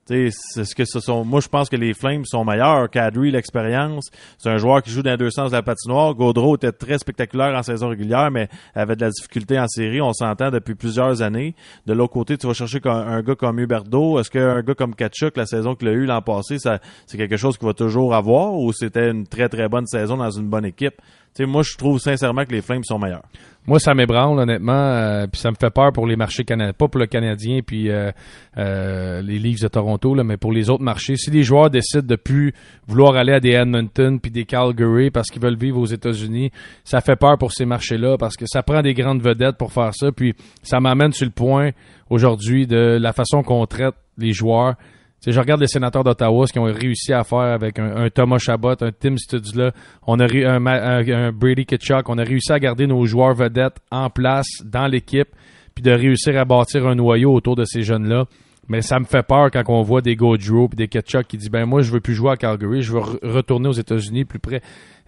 [0.07, 1.25] C'est ce que ce sont.
[1.25, 2.89] Moi, je pense que les Flames sont meilleurs.
[2.91, 4.09] Kadri, l'expérience,
[4.39, 6.15] c'est un joueur qui joue dans deux sens de la patinoire.
[6.15, 10.01] Gaudreau était très spectaculaire en saison régulière, mais avait de la difficulté en série.
[10.01, 11.57] On s'entend depuis plusieurs années.
[11.87, 14.21] De l'autre côté, tu vas chercher un, gars comme Huberdeau.
[14.21, 17.59] Est-ce qu'un gars comme Kachuk, la saison qu'il a eue l'an passé, c'est quelque chose
[17.59, 20.95] qu'il va toujours avoir ou c'était une très très bonne saison dans une bonne équipe?
[21.41, 23.25] Moi, je trouve sincèrement que les Flames sont meilleurs.
[23.67, 26.87] Moi, ça m'ébranle, honnêtement, euh, puis ça me fait peur pour les marchés canadiens, pas
[26.87, 28.13] pour le Canadien puis euh,
[28.59, 31.17] euh, les Leafs de Toronto, là, mais pour les autres marchés.
[31.17, 32.55] Si les joueurs décident de plus
[32.87, 36.53] vouloir aller à des Edmonton puis des Calgary parce qu'ils veulent vivre aux États-Unis,
[36.85, 39.93] ça fait peur pour ces marchés-là parce que ça prend des grandes vedettes pour faire
[39.95, 40.13] ça.
[40.13, 41.71] Puis ça m'amène sur le point
[42.09, 44.77] aujourd'hui de la façon qu'on traite les joueurs.
[45.21, 48.09] Tu sais, je regarde les sénateurs d'Ottawa, ce qu'ils ont réussi à faire avec un,
[48.11, 49.73] Thomas Chabot, un Tim Studula,
[50.07, 54.87] on un Brady Kitchuk, on a réussi à garder nos joueurs vedettes en place dans
[54.87, 55.29] l'équipe,
[55.75, 58.27] puis de réussir à bâtir un noyau autour de ces jeunes-là.
[58.69, 61.51] Mais ça me fait peur quand on voit des Gaudreau puis des Ketchuk qui disent
[61.51, 64.39] ben moi je veux plus jouer à Calgary, je veux re- retourner aux États-Unis plus
[64.41, 64.61] près.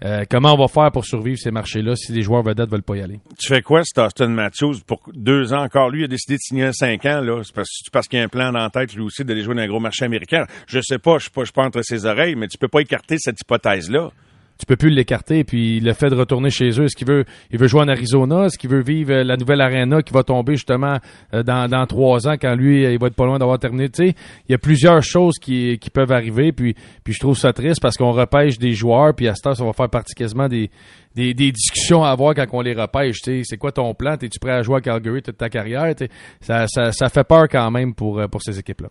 [0.04, 2.96] Euh, comment on va faire pour survivre ces marchés-là si les joueurs vedettes veulent pas
[2.96, 3.18] y aller?
[3.36, 5.90] Tu fais quoi, c'est Austin Matthews, pour deux ans encore?
[5.90, 7.42] Lui, il a décidé de signer cinq ans, là.
[7.42, 9.62] C'est parce, parce qu'il a un plan dans la tête, lui aussi, d'aller jouer dans
[9.62, 10.44] un gros marché américain.
[10.68, 12.78] Je sais pas, je suis pas, je pas entre ses oreilles, mais tu peux pas
[12.80, 14.12] écarter cette hypothèse-là.
[14.58, 15.44] Tu peux plus l'écarter.
[15.44, 18.46] Puis le fait de retourner chez eux, est-ce qu'il veut, il veut jouer en Arizona,
[18.46, 20.98] est-ce qu'il veut vivre euh, la nouvelle arena qui va tomber justement
[21.32, 23.88] euh, dans, dans trois ans quand lui, euh, il va être pas loin d'avoir terminé?
[23.88, 24.14] Tu sais,
[24.48, 26.52] il y a plusieurs choses qui, qui peuvent arriver.
[26.52, 29.14] Puis, puis je trouve ça triste parce qu'on repêche des joueurs.
[29.14, 30.70] Puis à ce temps, ça va faire partie quasiment des,
[31.14, 33.18] des, des discussions à avoir quand on les repêche.
[33.22, 34.14] C'est quoi ton plan?
[34.14, 35.94] Es-tu prêt à jouer à Calgary toute ta carrière?
[36.40, 38.88] Ça, ça, ça fait peur quand même pour pour ces équipes-là.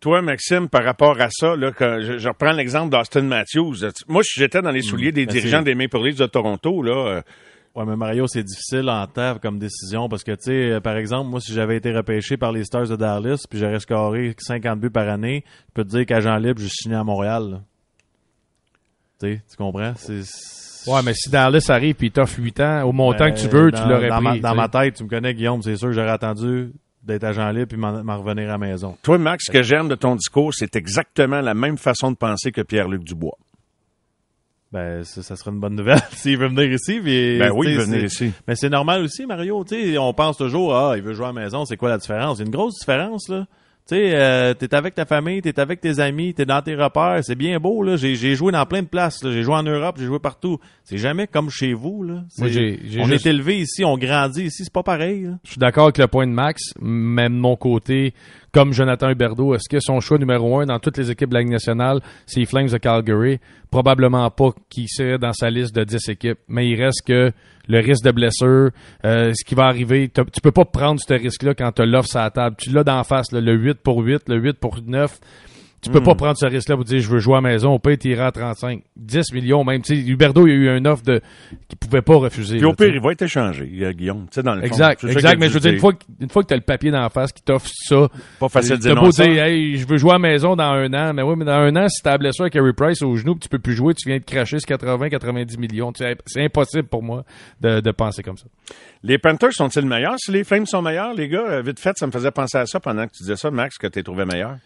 [0.00, 3.76] Toi, Maxime, par rapport à ça, là, quand je, je reprends l'exemple d'Austin Matthews.
[4.08, 6.92] Moi, si j'étais dans les souliers des Ben, dirigeants des Maple Leafs de Toronto, là,
[7.16, 7.22] euh,
[7.74, 10.96] Ouais, mais Mario, c'est difficile en temps comme décision parce que, tu sais, euh, par
[10.96, 14.80] exemple, moi, si j'avais été repêché par les Stars de Dallas puis j'aurais scoré 50
[14.80, 17.60] buts par année, je peux te dire qu'agent libre, je signé à Montréal.
[19.20, 19.92] Tu sais, tu comprends?
[19.96, 20.22] C'est...
[20.90, 23.50] Ouais, mais si Dallas arrive puis il t'offre 8 ans au montant que tu Euh,
[23.50, 24.24] veux, dans- tu l'aurais dans pris.
[24.24, 26.70] Ma, dans ma tête, tu me connais, Guillaume, c'est sûr que j'aurais attendu
[27.06, 28.96] d'être agent libre puis m'en, revenir à la maison.
[29.02, 32.52] toi, Max, ce que j'aime de ton discours, c'est exactement la même façon de penser
[32.52, 33.38] que Pierre-Luc Dubois.
[34.72, 37.00] Ben, ça, ça serait une bonne nouvelle s'il veut venir ici.
[37.00, 38.32] Puis, Ben oui, il veut venir ici.
[38.46, 39.64] Mais c'est normal aussi, Mario.
[39.98, 42.38] On pense toujours, ah, il veut jouer à la maison, c'est quoi la différence?
[42.38, 43.46] Il y a une grosse différence, là.
[43.88, 47.20] Tu sais, euh, t'es avec ta famille, t'es avec tes amis, t'es dans tes repères,
[47.22, 47.96] c'est bien beau, là.
[47.96, 49.30] J'ai, j'ai joué dans plein de places, là.
[49.30, 50.58] J'ai joué en Europe, j'ai joué partout.
[50.82, 52.24] C'est jamais comme chez vous, là.
[52.38, 55.28] Moi, j'ai- j'ai on juste- est élevé ici, on grandit ici, c'est pas pareil.
[55.44, 58.12] Je suis d'accord avec le point de Max, mais de mon côté,
[58.52, 61.40] comme Jonathan Huberdeau, est-ce que son choix numéro un dans toutes les équipes de la
[61.42, 63.38] Ligue nationale, c'est les Flames de Calgary?
[63.70, 67.30] Probablement pas qu'il serait dans sa liste de 10 équipes, mais il reste que
[67.68, 68.70] le risque de blessure,
[69.04, 72.20] euh, ce qui va arriver, tu peux pas prendre ce risque-là quand tu l'offre sur
[72.20, 72.56] la table.
[72.58, 75.18] Tu l'as d'en face, là, le 8 pour 8, le 8 pour 9.
[75.82, 77.78] Tu peux pas prendre ce risque-là pour dire je veux jouer à la maison, au
[77.78, 78.82] pire tirer à 35.
[78.96, 79.82] 10 millions même.
[79.82, 81.20] Tu sais, Huberdeau, il y a eu une offre de
[81.68, 82.56] qu'il pouvait pas refuser.
[82.56, 84.22] Puis au là, tu pire, il va être échangé, euh, Guillaume.
[84.30, 84.66] Tu sais, dans le fond.
[84.66, 85.38] Exact, ça exact.
[85.38, 87.00] Mais je veux dire, une fois, que- une fois que tu as le papier dans
[87.02, 88.08] la face qui t'offre ça,
[88.40, 90.64] Pas facile de t'as dire beau dire, hey, je veux jouer à la maison dans
[90.64, 91.12] un an.
[91.14, 93.48] Mais oui, mais dans un an, si t'as blessure avec Harry Price au genou, tu
[93.48, 95.92] peux plus jouer, tu viens de cracher ce 80-90 millions.
[95.92, 97.24] Tu C'est impossible pour moi
[97.60, 98.46] de, de penser comme ça.
[99.04, 100.16] Les Panthers sont-ils meilleurs?
[100.18, 102.66] Si les Flames sont meilleurs, les gars, euh, vite fait, ça me faisait penser à
[102.66, 104.56] ça pendant que tu disais ça, Max, que tu les trouvais meilleurs.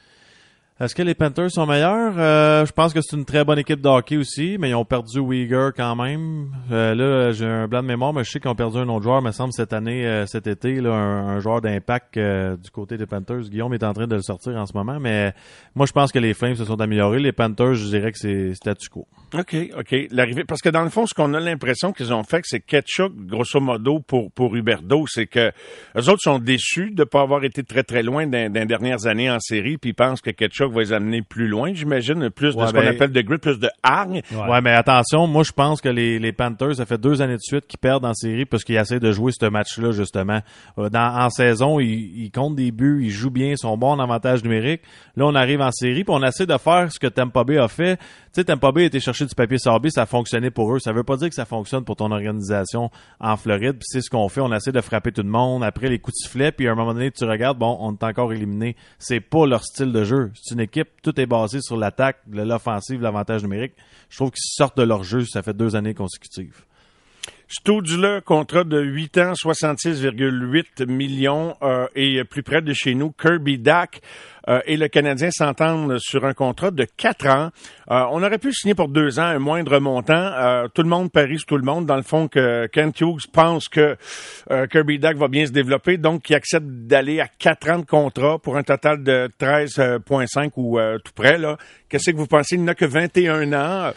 [0.80, 2.14] Est-ce que les Panthers sont meilleurs?
[2.16, 4.86] Euh, je pense que c'est une très bonne équipe de hockey aussi, mais ils ont
[4.86, 6.52] perdu Uyghur quand même.
[6.72, 9.02] Euh, là, j'ai un blanc de mémoire, mais je sais qu'ils ont perdu un autre
[9.02, 13.04] joueur, me semble, cette année, euh, cet été, là, un, joueur d'impact du côté des
[13.04, 13.50] Panthers.
[13.50, 15.34] Guillaume est en train de le sortir en ce moment, mais
[15.74, 17.18] moi, je pense que les Flames se sont améliorés.
[17.18, 19.06] Les Panthers, je dirais que c'est statu quo.
[19.34, 19.94] OK, OK.
[20.10, 23.12] L'arrivée, parce que dans le fond, ce qu'on a l'impression qu'ils ont fait, c'est ketchup,
[23.26, 25.52] grosso modo, pour, pour Huberdo, c'est que
[25.94, 29.06] les autres sont déçus de ne pas avoir été très, très loin dans, les dernières
[29.06, 32.48] années en série, puis ils pensent que ketchup va les amener plus loin, j'imagine, plus
[32.48, 34.22] de ce qu'on ben, appelle de grit, plus de hargne.
[34.32, 34.60] Ouais.
[34.60, 37.66] mais attention, moi je pense que les, les Panthers, ça fait deux années de suite
[37.66, 40.40] qu'ils perdent en série parce qu'ils essaient de jouer ce match-là, justement.
[40.78, 43.92] Euh, dans, en saison, ils, ils, comptent des buts, ils jouent bien, ils sont bons
[43.92, 44.82] en avantage numérique.
[45.16, 47.68] Là, on arrive en série, puis on essaie de faire ce que Tampa Bay a
[47.68, 47.96] fait.
[47.96, 50.78] Tu sais, Tampa Bay a été chercher du papier sorbet, ça a fonctionné pour eux.
[50.78, 53.78] Ça veut pas dire que ça fonctionne pour ton organisation en Floride.
[53.78, 56.16] Puis c'est ce qu'on fait, on essaie de frapper tout le monde après les coups
[56.16, 58.76] de sifflet, puis à un moment donné, tu regardes, bon, on est encore éliminé.
[58.98, 60.30] C'est pas leur style de jeu.
[60.34, 63.72] C'est une équipe, tout est basé sur l'attaque, l'offensive, l'avantage numérique.
[64.08, 66.64] Je trouve qu'ils sortent de leur jeu, ça fait deux années consécutives.
[67.52, 73.58] Stodula, contrat de 8 ans, 66,8 millions euh, et plus près de chez nous, Kirby
[73.58, 74.00] Dack
[74.48, 77.50] euh, et le Canadien s'entendent sur un contrat de 4 ans.
[77.90, 80.68] Euh, on aurait pu signer pour deux ans un moindre montant.
[80.74, 81.86] tout le monde parie sur tout le monde.
[81.86, 83.96] Dans le fond, que Kent Hughes pense que
[84.70, 88.38] Kirby Dack va bien se développer, donc il accepte d'aller à 4 ans de contrat
[88.38, 91.36] pour un total de 13,5 ou tout près.
[91.88, 92.54] Qu'est-ce que vous pensez?
[92.54, 93.90] Il n'a que 21 ans.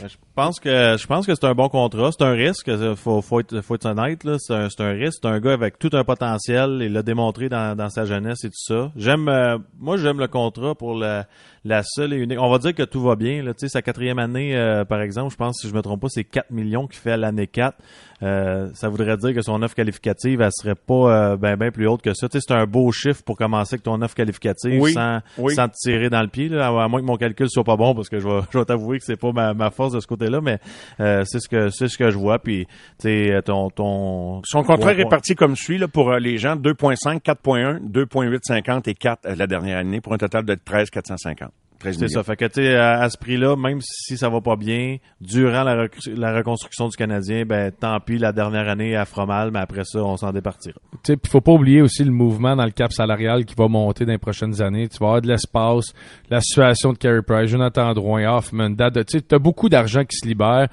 [0.00, 2.10] Ben, pense que je pense que c'est un bon contrat.
[2.12, 2.70] C'est un risque.
[2.94, 4.22] Faut, faut être, faut être honnête.
[4.38, 5.18] C'est, un, un risque.
[5.20, 6.78] C'est un gars avec tout un potentiel.
[6.80, 8.92] Il l'a démontré dans, dans sa jeunesse et tout ça.
[8.94, 11.26] J'aime, euh, moi, j'aime le contrat pour la,
[11.64, 12.38] la seule et unique.
[12.40, 13.42] On va dire que tout va bien.
[13.42, 13.52] Là.
[13.56, 16.52] Sa quatrième année, euh, par exemple, je pense, si je me trompe pas, c'est 4
[16.52, 17.76] millions qu'il fait à l'année 4.
[18.22, 22.02] Euh, ça voudrait dire que son offre qualificative, elle serait pas ben, ben plus haute
[22.02, 22.28] que ça.
[22.28, 25.74] Tu sais, c'est un beau chiffre pour commencer avec ton offre qualificative sans, sans te
[25.74, 26.48] tirer dans le pied.
[26.48, 28.64] Là, à moins que mon calcul soit pas bon, parce que je vais, je vais
[28.64, 30.58] t'avouer que c'est pas ma, ma force de ce côté-là, mais
[31.00, 32.38] euh, c'est ce que c'est ce que je vois.
[32.38, 32.66] Puis,
[33.00, 37.80] tu ton, ton son contrat est réparti comme suit là pour les gens 2.5, 4.1,
[37.90, 41.50] 2.850 et 4 la dernière année pour un total de 13 450.
[41.80, 42.22] C'est ça.
[42.22, 45.86] Fait que, tu à, ce prix-là, même si ça va pas bien, durant la,
[46.16, 49.84] la, reconstruction du Canadien, ben, tant pis, la dernière année, elle fera mal, mais après
[49.84, 50.78] ça, on s'en départira.
[51.04, 54.04] Tu sais, faut pas oublier aussi le mouvement dans le cap salarial qui va monter
[54.04, 54.88] dans les prochaines années.
[54.88, 55.92] Tu vas avoir de l'espace,
[56.30, 60.26] la situation de Carey Price, Jonathan Drouin, Hoffman, tu sais, t'as beaucoup d'argent qui se
[60.26, 60.68] libère.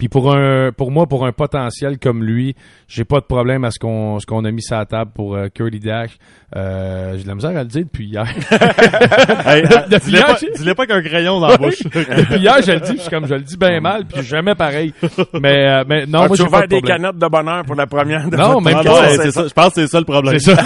[0.00, 2.56] Puis pour un pour moi, pour un potentiel comme lui,
[2.88, 5.36] j'ai pas de problème à ce qu'on ce qu'on a mis sur la table pour
[5.36, 6.12] euh, Curly Dash.
[6.56, 8.24] Euh, j'ai de la misère à le dire depuis hier.
[9.46, 11.82] hey, dis-le pas, qu'un crayon dans la bouche.
[11.84, 14.94] depuis hier, je le dis, puis comme je le dis bien mal, puis jamais pareil.
[15.38, 18.26] Mais euh, mais non, moi j'ai pas de des canettes de bonheur pour la première.
[18.26, 19.10] De non, même pas.
[19.10, 19.48] c'est ça.
[19.48, 20.38] Je pense que c'est ça le problème.
[20.38, 20.62] C'est ça.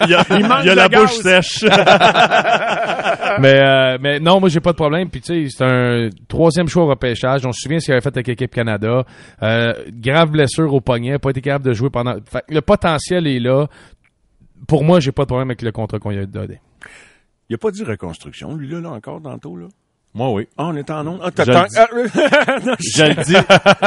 [0.00, 0.24] il y a,
[0.60, 1.64] il y a, la bouche sèche.
[3.42, 5.10] Mais euh, mais non, moi j'ai pas de problème.
[5.10, 7.44] Puis tu sais, c'est un troisième choix au repêchage.
[7.44, 9.04] On se souvient ce qu'il avait fait avec l'équipe Canada
[9.42, 12.14] euh, grave blessure au poignet, pas été capable de jouer pendant.
[12.48, 13.66] le potentiel est là.
[14.68, 16.60] Pour moi, j'ai pas de problème avec le contrat qu'on lui a donné.
[17.48, 19.66] Il a pas dit reconstruction, lui, là, là encore, tantôt, là?
[20.14, 20.46] Moi, oui.
[20.58, 21.20] Ah, on est en onde.
[21.22, 21.42] Ah, je,
[21.96, 22.92] le dis.
[22.94, 23.36] je le dis.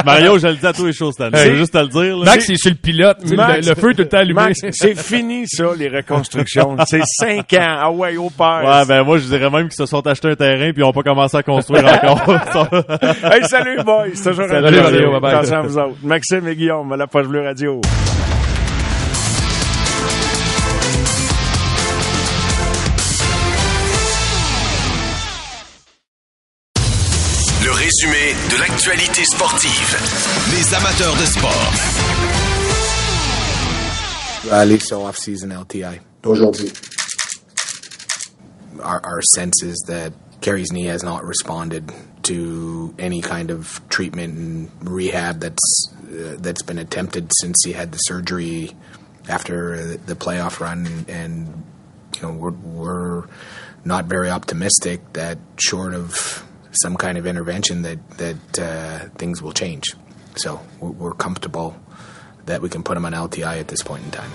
[0.04, 1.56] Mario, je le dis à tous les choses cette année.
[1.56, 2.18] Juste te le dire.
[2.18, 2.26] Là.
[2.26, 3.18] Max, c'est sur le pilote.
[3.24, 4.54] le, feu tout le temps allumé.
[4.72, 6.78] c'est fini, ça, les reconstructions.
[6.88, 7.78] c'est cinq ans.
[7.78, 8.64] Ah ouais, au père.
[8.66, 10.94] Ouais, ben moi, je dirais même qu'ils se sont achetés un terrain puis ils n'ont
[10.94, 12.70] pas commencé à construire encore.
[13.32, 14.12] hey, salut, boy.
[14.16, 15.12] C'est toujours salut, Mario.
[15.12, 15.34] Bye bye.
[15.36, 15.98] Attention à vous autres.
[16.02, 17.82] Maxime et Guillaume, à la Poche Bleue Radio.
[27.96, 30.52] Résumé de l'actualité sportive.
[30.52, 31.72] Les amateurs de sport.
[34.52, 36.00] Alexa off-season LTI.
[36.26, 36.72] Aujourd'hui.
[38.82, 41.92] Our, our sense is that Kerry's knee has not responded
[42.24, 47.92] to any kind of treatment and rehab that's uh, that's been attempted since he had
[47.92, 48.72] the surgery
[49.30, 51.64] after the playoff run, and
[52.16, 53.24] you know we're, we're
[53.84, 56.45] not very optimistic that short of
[56.76, 59.94] some kind of intervention that that uh, things will change.
[60.36, 61.76] So we're, we're, comfortable
[62.46, 64.32] that we can put him on LTI at this point in time.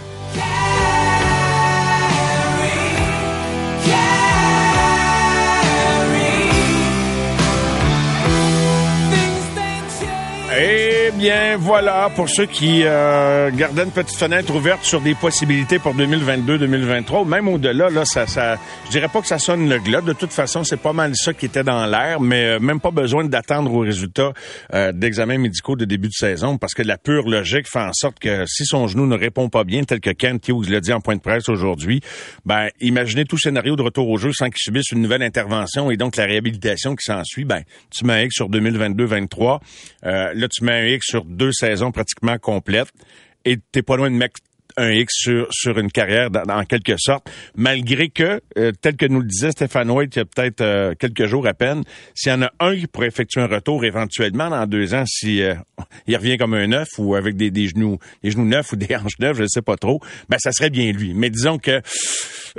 [10.48, 15.14] Hey Eh bien, voilà, pour ceux qui euh, gardaient une petite fenêtre ouverte sur des
[15.14, 19.78] possibilités pour 2022-2023, même au-delà, là, ça, ça, je dirais pas que ça sonne le
[19.78, 20.02] glas.
[20.02, 22.92] De toute façon, c'est pas mal ça qui était dans l'air, mais euh, même pas
[22.92, 24.32] besoin d'attendre aux résultats
[24.72, 28.20] euh, d'examens médicaux de début de saison, parce que la pure logique fait en sorte
[28.20, 31.00] que si son genou ne répond pas bien, tel que Kent Hughes l'a dit en
[31.00, 32.02] point de presse aujourd'hui,
[32.44, 35.96] ben, imaginez tout scénario de retour au jeu sans qu'il subisse une nouvelle intervention et
[35.96, 39.58] donc la réhabilitation qui s'ensuit, ben, tu mets un sur 2022-23,
[40.06, 42.92] euh, là, tu mets un sur deux saisons pratiquement complètes.
[43.44, 44.40] Et t'es pas loin de mettre
[44.80, 49.20] un X sur, sur une carrière en quelque sorte, malgré que, euh, tel que nous
[49.20, 51.82] le disait Stéphane White il y a peut-être euh, quelques jours à peine,
[52.14, 55.42] s'il y en a un qui pourrait effectuer un retour éventuellement dans deux ans, si
[55.42, 55.54] euh,
[56.06, 58.94] il revient comme un neuf ou avec des, des genoux des genoux neufs ou des
[58.96, 61.12] hanches neuves, je ne sais pas trop, ben ça serait bien lui.
[61.14, 61.80] Mais disons que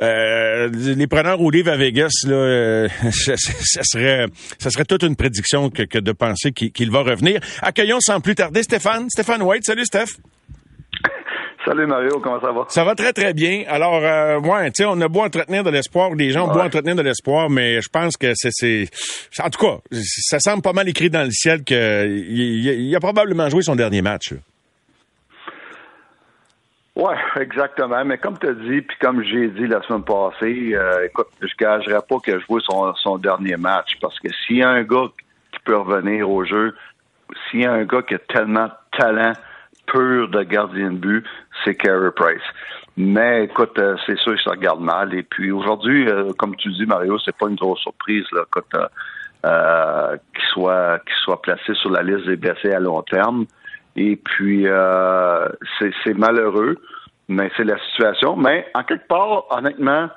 [0.01, 4.27] euh, les preneurs au livre à Vegas, là, ça, serait
[4.59, 7.39] ça serait toute une prédiction que, de penser qu'il qu'il va revenir.
[7.61, 9.07] Accueillons sans plus tarder Stéphane.
[9.09, 10.17] Stéphane White, salut Steph.
[11.63, 12.65] Salut Mario, comment ça va?
[12.69, 13.63] Ça va très, très bien.
[13.67, 16.59] Alors, euh, ouais, tu sais, on a beau entretenir de l'espoir, les gens ont beau
[16.59, 18.89] entretenir de l'espoir, mais je pense que c'est, c'est,
[19.39, 23.47] en tout cas, ça semble pas mal écrit dans le ciel qu'il il a probablement
[23.49, 24.33] joué son dernier match.
[26.95, 28.03] Ouais, exactement.
[28.05, 31.53] Mais comme tu as dit, puis comme j'ai dit la semaine passée, euh, écoute, je
[31.57, 34.83] gagerais pas qu'il a joué son, son dernier match parce que s'il y a un
[34.83, 35.07] gars
[35.51, 36.75] qui peut revenir au jeu,
[37.49, 39.33] s'il y a un gars qui a tellement de talent
[39.91, 41.25] pur de gardien de but,
[41.63, 42.41] c'est Carey Price.
[42.97, 45.13] Mais écoute, euh, c'est sûr que ça regarde mal.
[45.13, 48.73] Et puis aujourd'hui, euh, comme tu dis, Mario, c'est pas une grosse surprise là, écoute,
[49.45, 53.45] euh, qu'il soit soit placé sur la liste des blessés à long terme.
[53.95, 54.65] Et puis
[55.79, 56.77] c'est c'est malheureux,
[57.27, 58.37] mais c'est la situation.
[58.37, 60.09] Mais en quelque part, honnêtement,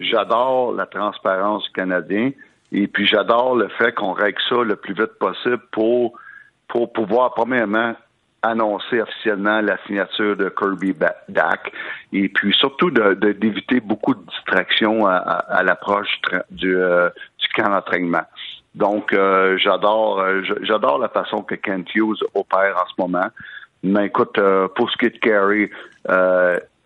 [0.00, 2.30] j'adore la transparence du Canadien.
[2.72, 6.18] Et puis j'adore le fait qu'on règle ça le plus vite possible pour
[6.68, 7.94] pour pouvoir premièrement
[8.42, 10.94] annoncer officiellement la signature de Kirby
[11.28, 11.72] Dak
[12.12, 16.20] et puis surtout de- de- d'éviter beaucoup de distractions à, l'approche
[16.76, 18.22] euh, du camp d'entraînement.
[18.74, 23.28] Donc euh, j'adore euh, j'adore la façon que Kent Hughes opère en ce moment.
[23.82, 24.38] Mais écoute,
[24.76, 25.18] pour ce qui est de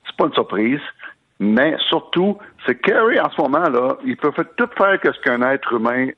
[0.07, 0.81] c'est pas une surprise.
[1.41, 5.21] Mais surtout, c'est Carey en ce moment là, il peut faire- tout faire que ce
[5.21, 6.09] qu'un être humain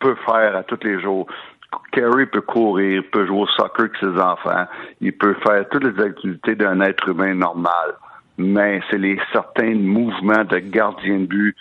[0.00, 1.26] peut faire à tous les jours.
[1.92, 4.66] Carey peut courir, peut jouer au soccer avec ses enfants,
[5.00, 7.94] il peut faire toutes les activités d'un être humain normal.
[8.36, 11.56] Mais c'est les certains mouvements de gardien de but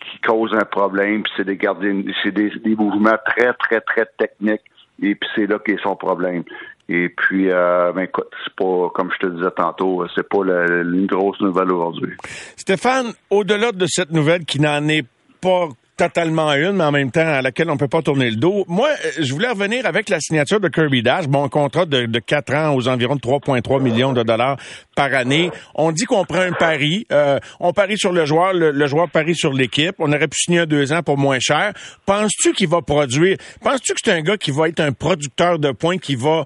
[0.00, 4.62] qui causent un problème, puis c'est des gardiens, c'est des, mouvements très, très, très techniques,
[5.02, 6.44] et puis c'est là qu'est son problème.
[6.88, 11.06] Et puis, euh, ben écoute, c'est pas, comme je te disais tantôt, c'est pas une
[11.06, 12.12] grosse nouvelle aujourd'hui.
[12.56, 15.04] Stéphane, au-delà de cette nouvelle qui n'en est
[15.40, 18.64] pas totalement une, mais en même temps à laquelle on peut pas tourner le dos.
[18.68, 22.18] Moi, euh, je voulais revenir avec la signature de Kirby Dash, bon contrat de, de
[22.18, 24.56] 4 ans aux environs de 3,3 millions de dollars
[24.94, 25.50] par année.
[25.74, 29.08] On dit qu'on prend un pari, euh, on parie sur le joueur, le, le joueur
[29.10, 29.94] parie sur l'équipe.
[29.98, 31.72] On aurait pu signer deux ans pour moins cher.
[32.04, 33.38] Penses-tu qu'il va produire?
[33.62, 36.44] Penses-tu que c'est un gars qui va être un producteur de points, qui va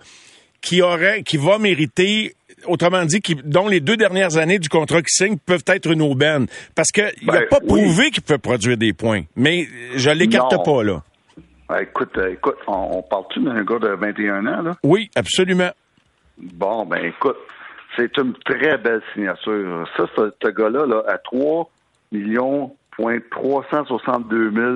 [0.60, 2.34] qui aurait, qui va mériter,
[2.66, 6.02] autrement dit, qui, dont les deux dernières années du contrat qu'il signe peuvent être une
[6.02, 6.46] aubaine.
[6.74, 7.82] Parce qu'il n'a Ben, pas oui.
[7.82, 9.22] prouvé qu'il peut produire des points.
[9.36, 11.02] Mais je l'écarte pas, là.
[11.70, 14.76] Euh, écoute, euh, écoute, on, on parle-tu d'un gars de 21 ans, là?
[14.82, 15.70] Oui, absolument.
[16.38, 17.36] Bon, ben écoute,
[17.96, 19.88] c'est une très belle signature.
[19.96, 21.70] Ça, ce, ce gars-là, là, à 3
[22.12, 24.66] millions, point 362 000,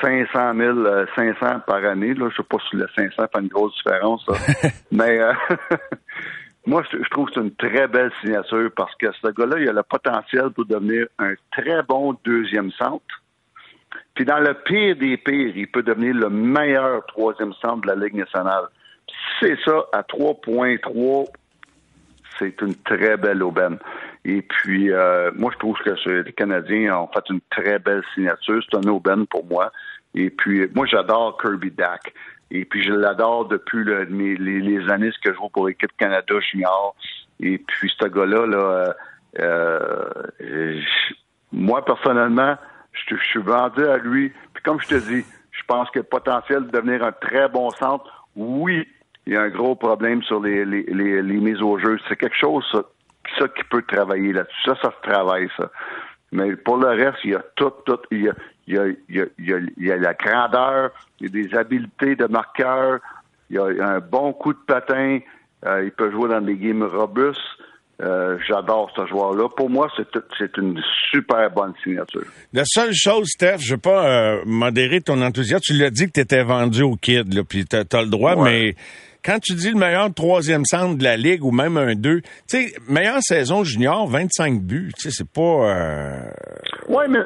[0.00, 3.48] 500 000, euh, 500 par année, là, je sais pas si le 500 fait une
[3.48, 4.34] grosse différence, là.
[4.92, 5.32] mais euh,
[6.68, 9.72] moi, je, trouve que c'est une très belle signature parce que ce gars-là, il a
[9.72, 13.22] le potentiel pour devenir un très bon deuxième centre.
[14.14, 17.94] Puis dans le pire des pires, il peut devenir le meilleur troisième centre de la
[17.94, 18.64] Ligue nationale.
[19.40, 21.26] C'est ça, à 3.3,
[22.38, 23.78] c'est une très belle aubaine.
[24.26, 28.62] Et puis, euh, moi, je trouve que les Canadiens ont fait une très belle signature.
[28.70, 29.72] C'est une aubaine pour moi.
[30.14, 32.12] Et puis, moi, j'adore Kirby Dak.
[32.50, 36.34] Et puis, je l'adore depuis le- les, les années que je joue pour l'équipe Canada
[36.40, 36.94] junior.
[37.40, 38.94] Et puis, ce gars-là, là,
[39.38, 40.80] euh, euh,
[41.52, 42.56] moi, personnellement,
[42.92, 44.32] je, suis vendu à lui.
[44.54, 47.70] Puis, comme je te dis, je pense a le potentiel de devenir un très bon
[47.70, 48.26] centre.
[48.34, 48.88] Oui,
[49.26, 51.98] il y a un gros problème sur les, les, les, les mises au jeu.
[52.08, 52.82] C'est quelque chose, ça,
[53.38, 54.62] ça qui peut travailler là-dessus.
[54.64, 55.70] Ça, ça se travaille, ça.
[56.32, 57.98] Mais pour le reste, il y a tout, tout.
[58.10, 58.34] Il y a,
[58.68, 61.26] il y a, il y a, il y a, il y a la grandeur, il
[61.26, 63.00] y a des habiletés de marqueur,
[63.50, 65.20] il y a un bon coup de patin,
[65.66, 67.40] euh, il peut jouer dans des games robustes.
[68.00, 69.48] Euh, j'adore ce joueur-là.
[69.56, 72.22] Pour moi, c'est une super bonne signature.
[72.52, 75.62] La seule chose, Steph, je veux pas euh, modérer ton enthousiasme.
[75.64, 78.36] Tu l'as dit que tu étais vendu au kid, là, puis tu as, le droit,
[78.36, 78.76] mais
[79.24, 82.28] quand tu dis le meilleur troisième centre de la ligue ou même un deux, tu
[82.46, 85.40] sais, meilleure saison junior, 25 buts, tu sais, c'est pas.
[85.40, 86.30] Euh...
[86.88, 87.20] Oui, mais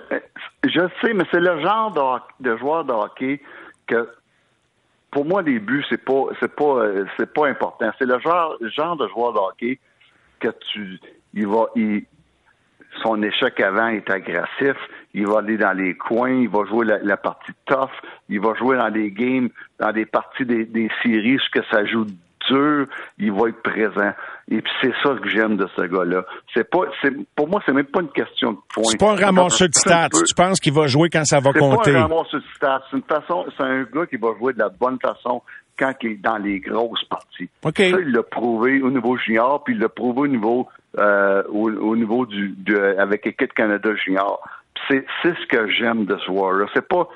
[0.64, 3.40] je sais, mais c'est le genre de, joueur de hockey
[3.87, 4.09] que
[5.11, 6.87] pour moi, les buts, c'est pas c'est pas
[7.18, 7.90] c'est pas important.
[7.98, 9.78] C'est le genre, genre de joueur de hockey
[10.40, 10.98] que tu,
[11.35, 12.05] il va, il,
[13.02, 14.76] son échec avant est agressif,
[15.14, 17.90] il va aller dans les coins, il va jouer la, partie tough,
[18.28, 21.85] il va jouer dans des games, dans des parties des, des séries, ce que ça
[21.85, 22.07] joue
[22.50, 22.87] dur,
[23.18, 24.12] il va être présent.
[24.50, 26.24] Et puis c'est ça que j'aime de ce gars-là.
[26.55, 28.85] C'est pas, c'est, pour moi, c'est même pas une question de points.
[28.85, 30.09] C'est pas un ramasseur de stats.
[30.11, 31.85] Tu penses qu'il va jouer quand ça va compter?
[31.85, 32.83] C'est pas un ramasseur de stats.
[32.90, 35.42] C'est une façon, c'est un gars qui va jouer de la bonne façon
[35.78, 37.48] quand il est dans les grosses parties.
[37.90, 41.96] Ça, il l'a prouvé au niveau junior, puis il l'a prouvé au niveau euh, au,
[41.96, 42.54] niveau du
[42.98, 44.42] avec l'équipe Canada junior.
[44.88, 46.66] C'est c'est ce que j'aime de ce joueur-là.
[46.74, 47.08] C'est pas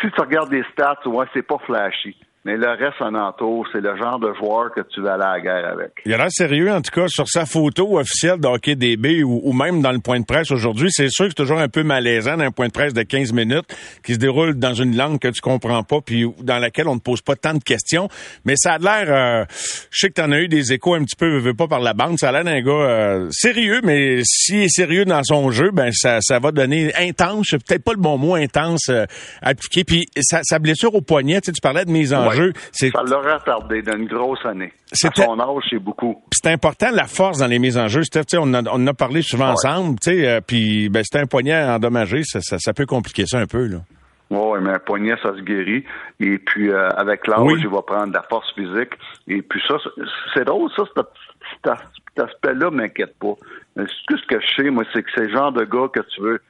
[0.00, 2.16] si tu regardes les stats, ouais, c'est pas flashy.
[2.44, 5.32] Mais le reste en entour, c'est le genre de joueur que tu vas aller à
[5.32, 5.92] la guerre avec.
[6.04, 9.40] Il a l'air sérieux, en tout cas, sur sa photo officielle de Hockey DB ou,
[9.42, 10.88] ou même dans le point de presse aujourd'hui.
[10.90, 13.74] C'est sûr que c'est toujours un peu malaisant d'un point de presse de 15 minutes
[14.04, 17.00] qui se déroule dans une langue que tu comprends pas puis dans laquelle on ne
[17.00, 18.10] pose pas tant de questions.
[18.44, 19.44] Mais ça a l'air, euh,
[19.90, 21.80] je sais que tu en as eu des échos un petit peu, veux pas par
[21.80, 22.18] la bande.
[22.18, 25.90] Ça a l'air d'un gars euh, sérieux, mais s'il est sérieux dans son jeu, ben
[25.92, 29.06] ça, ça va donner intense, peut-être pas le bon mot intense euh,
[29.40, 29.84] appliqué.
[29.84, 32.33] Puis sa, sa, blessure au poignet, tu, sais, tu parlais de mise en
[32.72, 34.72] ça l'aurait tardé d'une grosse année.
[34.92, 36.22] À son âge, c'est beaucoup.
[36.32, 38.02] C'est important la force dans les mises en jeu.
[38.36, 42.40] on, a, on a parlé souvent ensemble, euh, puis ben, c'était un poignet endommagé, ça,
[42.40, 43.66] ça, peut compliquer ça un peu.
[43.66, 43.78] Là.
[44.30, 45.84] Oui, mais un poignet, ça se guérit.
[46.20, 48.92] Et puis, euh, avec l'âge, il va prendre de la force physique.
[49.28, 49.76] Et puis ça,
[50.34, 50.84] c'est drôle, ça,
[51.64, 51.74] cet,
[52.18, 53.34] aspect-là m'inquiète pas.
[53.76, 56.20] Tout ce que je sais, moi, c'est que c'est le genre de gars que tu
[56.22, 56.40] veux,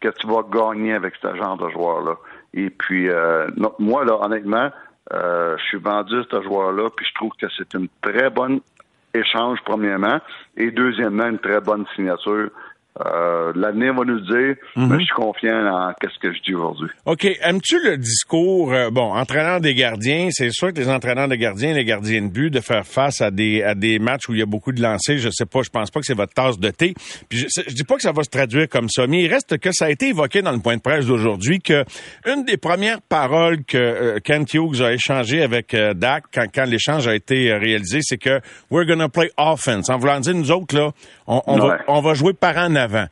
[0.00, 2.16] que tu vas gagner avec ce genre de joueur-là.
[2.54, 4.70] Et puis, euh, moi, là, honnêtement,
[5.12, 8.60] euh, je suis vendu ce joueur-là, puis je trouve que c'est une très bonne
[9.14, 10.18] échange, premièrement,
[10.56, 12.50] et deuxièmement, une très bonne signature
[13.04, 15.00] euh, L'avenir va nous le dire, mais mhm.
[15.00, 16.88] je suis confiant en ce que je dis aujourd'hui.
[17.04, 17.26] OK.
[17.42, 21.74] Aimes-tu le discours, euh, bon, entraîneur des gardiens, c'est sûr que les entraîneurs de gardiens,
[21.74, 24.42] les gardiens de but, de faire face à des à des matchs où il y
[24.42, 26.70] a beaucoup de lancers, je sais pas, je pense pas que c'est votre tasse de
[26.70, 26.94] thé.
[27.28, 29.58] Puis je, je dis pas que ça va se traduire comme ça, mais il reste
[29.58, 31.84] que ça a été évoqué dans le point de presse d'aujourd'hui que
[32.26, 36.64] une des premières paroles que euh, Kent Hughes a échangé avec euh, Dak quand, quand
[36.64, 39.90] l'échange a été réalisé, c'est que we're gonna play offense.
[39.90, 40.92] En voulant dire, nous autres, là,
[41.26, 43.06] on, on, va, on va jouer par en avant.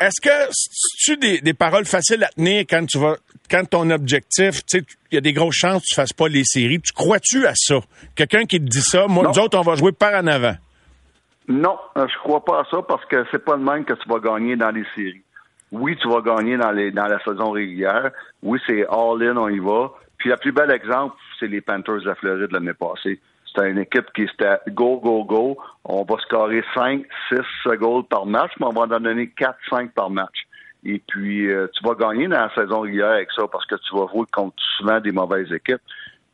[0.00, 3.16] Est-ce que c'est-tu des, des, paroles faciles à tenir quand tu vas
[3.48, 6.28] quand ton objectif, tu sais, il y a des grosses chances que tu fasses pas
[6.28, 6.80] les séries.
[6.80, 7.76] Tu crois-tu à ça?
[8.14, 10.54] Quelqu'un qui te dit ça, moi, nous autres, on va jouer par en avant.
[11.48, 14.08] Non, euh, je crois pas à ça parce que c'est pas le même que tu
[14.08, 15.22] vas gagner dans les séries.
[15.70, 18.10] Oui, tu vas gagner dans les dans la saison régulière.
[18.42, 19.92] Oui, c'est all-in, on y va.
[20.18, 23.20] Puis le plus bel exemple, c'est les Panthers de la Floride l'année passée.
[23.54, 25.58] C'était une équipe qui était go, go, go.
[25.84, 27.38] On va scorer 5, 6
[27.78, 30.46] goals par match, mais on va en donner 4, 5 par match.
[30.84, 33.94] Et puis, euh, tu vas gagner dans la saison régulière avec ça parce que tu
[33.94, 35.82] vas jouer contre souvent des mauvaises équipes.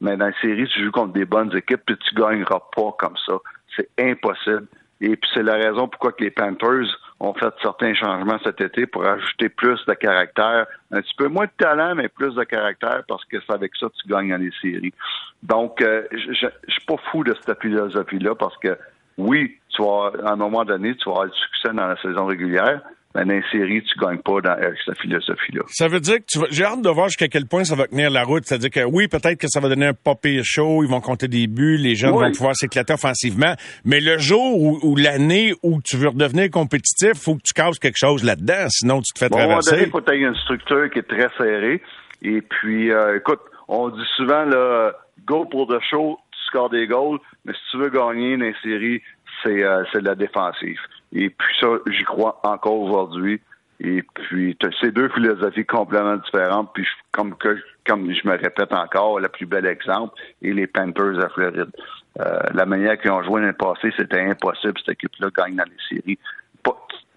[0.00, 3.16] Mais dans la série, tu joues contre des bonnes équipes puis tu gagneras pas comme
[3.26, 3.34] ça.
[3.76, 4.66] C'est impossible.
[5.00, 6.86] Et puis, c'est la raison pourquoi que les Panthers
[7.20, 11.46] ont fait certains changements cet été pour ajouter plus de caractère, un petit peu moins
[11.46, 14.40] de talent, mais plus de caractère parce que c'est avec ça que tu gagnes dans
[14.40, 14.94] les séries.
[15.42, 18.76] Donc, euh, je ne suis pas fou de cette philosophie-là parce que
[19.16, 22.26] oui, tu vas, à un moment donné, tu vas avoir du succès dans la saison
[22.26, 22.82] régulière,
[23.14, 25.62] mais dans les séries, tu gagnes pas dans, avec cette philosophie-là.
[25.68, 27.86] Ça veut dire que tu vas, j'ai hâte de voir jusqu'à quel point ça va
[27.86, 28.44] tenir la route.
[28.44, 31.46] C'est-à-dire que oui, peut-être que ça va donner un papier chaud, ils vont compter des
[31.46, 36.08] buts, les jeunes vont pouvoir s'éclater offensivement, mais le jour ou, l'année où tu veux
[36.08, 39.82] redevenir compétitif, faut que tu casses quelque chose là-dedans, sinon tu te fais traverser.
[39.82, 41.80] il faut que tu aies une structure qui est très serrée.
[42.22, 44.92] Et puis, euh, écoute, on dit souvent, là,
[45.24, 48.54] go pour the show, tu scores des goals, mais si tu veux gagner dans les
[48.62, 49.02] séries,
[49.42, 50.78] c'est, euh, de la défensive.
[51.12, 53.40] Et puis ça, j'y crois encore aujourd'hui.
[53.80, 56.70] Et puis, ces deux philosophies complètement différentes.
[56.74, 61.18] Puis, comme que, comme je me répète encore, le plus bel exemple est les Panthers
[61.24, 61.70] à Floride.
[62.18, 64.74] Euh, la manière qu'ils ont joué l'année passée, c'était impossible.
[64.78, 66.18] Cette équipe-là gagne dans les séries.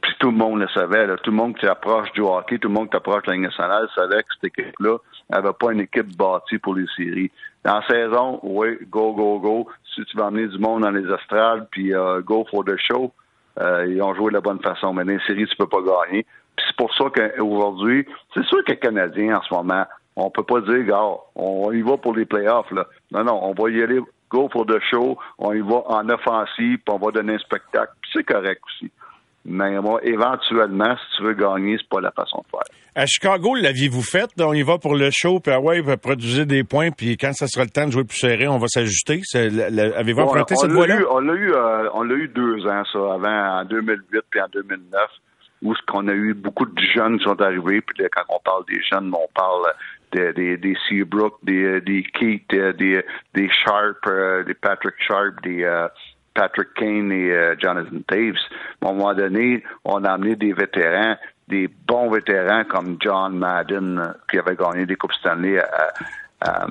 [0.01, 1.07] puis tout le monde le savait.
[1.23, 3.87] Tout le monde qui approche du hockey, tout le monde qui approche de la nationale
[3.95, 4.97] savait que cette équipe-là
[5.31, 7.31] n'avait pas une équipe bâtie pour les séries.
[7.63, 9.67] Dans la saison, oui, go, go, go.
[9.95, 13.11] Si tu veux emmener du monde dans les astrales, puis euh, go for the show,
[13.59, 14.93] euh, ils ont joué de la bonne façon.
[14.93, 16.25] Mais dans les séries, tu peux pas gagner.
[16.55, 19.85] Puis c'est pour ça qu'aujourd'hui, c'est sûr que les Canadiens, en ce moment,
[20.15, 21.03] on peut pas dire, gars,
[21.35, 22.71] on y va pour les playoffs.
[22.71, 22.85] Là.
[23.11, 23.99] Non, non, on va y aller
[24.31, 27.91] go for the show, on y va en offensive, puis on va donner un spectacle,
[28.13, 28.91] c'est correct aussi.
[29.43, 32.77] Mais moi, éventuellement, si tu veux gagner, c'est pas la façon de faire.
[32.93, 34.29] À Chicago, l'aviez-vous fait?
[34.39, 37.33] On y va pour le show, puis ah ouais, va produire des points, puis quand
[37.33, 39.21] ça sera le temps de jouer plus serré, on va s'ajuster.
[39.33, 40.99] Avez-vous emprunté cette voie-là?
[41.09, 45.01] On l'a eu, euh, on eu deux ans, ça, avant, en 2008 puis en 2009,
[45.63, 48.65] où ce qu'on a eu beaucoup de jeunes qui sont arrivés, puis quand on parle
[48.65, 49.73] des jeunes, on parle
[50.11, 53.03] des, des, des Seabrook, des, des Keith, des,
[53.33, 55.63] des Sharp, euh, des Patrick Sharp, des
[56.33, 58.35] Patrick Kane et euh, Jonathan Taves.
[58.81, 61.17] À un moment donné, on a amené des vétérans,
[61.47, 65.61] des bons vétérans comme John Madden, euh, qui avait gagné des Coupes Stanley
[66.41, 66.67] à,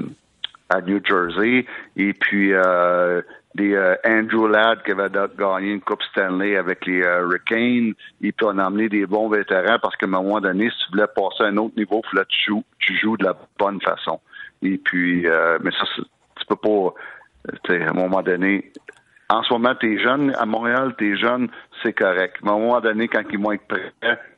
[0.86, 3.20] New Jersey, et puis euh,
[3.56, 8.56] des Andrew Ladd qui avait gagné une Coupe Stanley avec les Hurricanes, et puis on
[8.56, 11.46] a amené des bons vétérans parce qu'à un moment donné, si tu voulais passer à
[11.46, 14.20] un autre niveau, il tu joues, tu joues de la bonne façon.
[14.62, 15.22] Et puis,
[15.60, 16.94] mais ça, tu peux pas,
[17.68, 18.70] à un moment donné,
[19.30, 20.34] en ce moment, t'es jeune.
[20.38, 21.48] À Montréal, t'es jeune,
[21.82, 22.36] c'est correct.
[22.42, 23.92] Mais à un moment donné, quand ils vont être prêts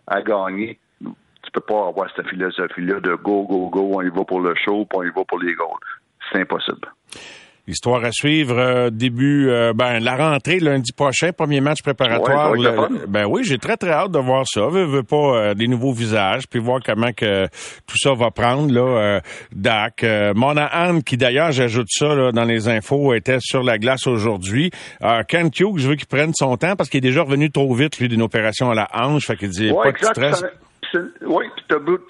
[0.06, 4.24] à gagner, tu peux pas avoir cette philosophie-là de go, go, go, on y va
[4.24, 5.80] pour le show, puis on y va pour les goals.
[6.30, 6.88] C'est impossible.
[7.68, 12.54] Histoire à suivre euh, début euh, ben la rentrée lundi prochain, premier match préparatoire.
[13.06, 14.66] ben oui, j'ai très très hâte de voir ça.
[14.66, 17.46] Veux, veux pas euh, des nouveaux visages, puis voir comment que
[17.86, 19.20] tout ça va prendre là.
[19.54, 20.04] Dak,
[20.34, 24.72] Monahan qui d'ailleurs j'ajoute ça là, dans les infos était sur la glace aujourd'hui.
[25.28, 28.00] Ken Hughes, je veux qu'il prenne son temps parce qu'il est déjà revenu trop vite
[28.00, 30.44] lui d'une opération à la hanche, fait qu'il dit pas de stress.
[31.24, 31.46] Oui,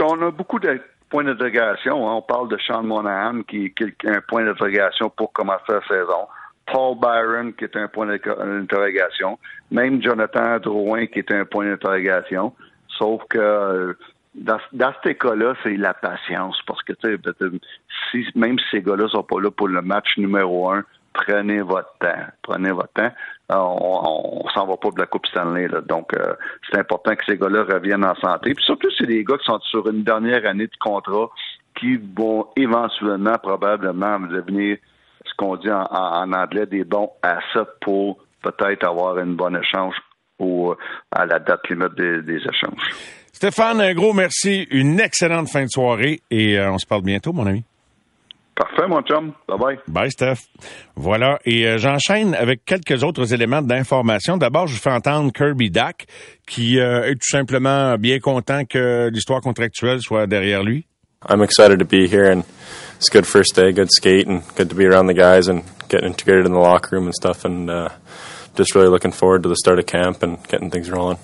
[0.00, 0.80] on a beaucoup de
[1.12, 2.08] point d'interrogation.
[2.08, 2.14] Hein.
[2.14, 6.26] On parle de Sean Monahan qui, est un point d'interrogation pour commencer la saison.
[6.66, 9.38] Paul Byron qui est un point d'interrogation.
[9.70, 12.54] Même Jonathan Drouin qui est un point d'interrogation.
[12.98, 13.92] Sauf que euh,
[14.34, 16.58] dans, dans cas-là, c'est la patience.
[16.66, 16.94] Parce que
[18.34, 20.82] même si ces gars-là sont pas là pour le match numéro un,
[21.12, 22.22] prenez votre temps.
[22.42, 23.10] Prenez votre temps.
[23.50, 25.68] Euh, on, s'en va pas de la Coupe Stanley.
[25.68, 25.80] Là.
[25.80, 26.34] Donc, euh,
[26.70, 28.54] c'est important que ces gars-là reviennent en santé.
[28.54, 31.28] Puis surtout, c'est des gars qui sont sur une dernière année de contrat
[31.78, 34.76] qui vont éventuellement, probablement, devenir
[35.24, 39.94] ce qu'on dit en, anglais des bons assets pour peut-être avoir une bonne échange
[40.38, 40.74] au,
[41.10, 42.90] à la date limite des, des échanges.
[43.32, 44.66] Stéphane, un gros merci.
[44.70, 47.64] Une excellente fin de soirée et euh, on se parle bientôt, mon ami.
[48.62, 49.32] Parfait, mon chum.
[49.48, 49.78] Bye bye.
[49.88, 50.46] Bye, Steph.
[50.94, 51.40] Voilà.
[51.44, 54.36] Et euh, j'enchaîne avec quelques autres éléments d'information.
[54.36, 56.06] D'abord, je vous fais entendre Kirby Dack,
[56.46, 60.86] qui euh, est tout simplement bien content que l'histoire contractuelle soit derrière lui.
[61.28, 62.44] I'm excited to be here and
[62.98, 66.04] it's good first day, good skate and good to be around the guys and get
[66.04, 67.88] integrated in the locker room and stuff and uh,
[68.56, 71.18] just really looking forward to the start of camp and getting things rolling.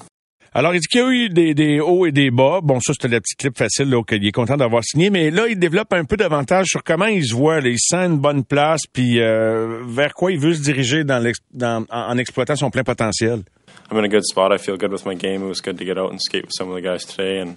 [0.58, 2.58] Alors, il dit qu'il y a eu des, des, hauts et des bas.
[2.60, 5.08] Bon, ça, c'était le petit clip facile, qu'il est content d'avoir signé.
[5.08, 7.60] Mais là, il développe un peu davantage sur comment il se voit.
[7.60, 7.68] Là.
[7.68, 11.22] Il sent une bonne place, puis euh, vers quoi il veut se diriger dans,
[11.54, 13.44] dans en, en exploitant son plein potentiel.
[13.88, 14.50] I'm in a good spot.
[14.52, 15.44] I feel good with my game.
[15.44, 17.38] It was good to get out and skate with some of the guys today.
[17.38, 17.54] And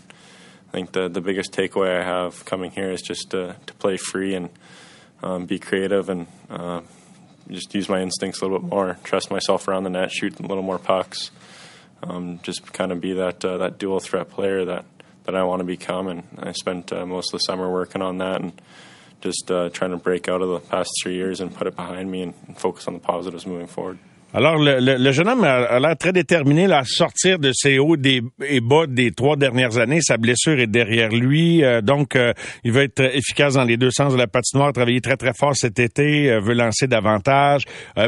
[0.69, 3.97] I think the, the biggest takeaway I have coming here is just to, to play
[3.97, 4.49] free and
[5.23, 6.81] um, be creative and uh,
[7.49, 8.99] just use my instincts a little bit more.
[9.03, 11.31] Trust myself around the net, shoot a little more pucks.
[12.03, 14.85] Um, just kind of be that uh, that dual threat player that
[15.25, 16.07] that I want to become.
[16.07, 18.59] And I spent uh, most of the summer working on that and
[19.21, 22.09] just uh, trying to break out of the past three years and put it behind
[22.11, 23.99] me and, and focus on the positives moving forward.
[24.33, 28.61] Alors, le, le, jeune homme a, l'air très déterminé à sortir de ses hauts et
[28.61, 29.99] bas des trois dernières années.
[29.99, 31.65] Sa blessure est derrière lui.
[31.65, 32.31] Euh, donc, euh,
[32.63, 35.53] il veut être efficace dans les deux sens de la patinoire, travailler très, très fort
[35.53, 37.65] cet été, euh, veut lancer davantage,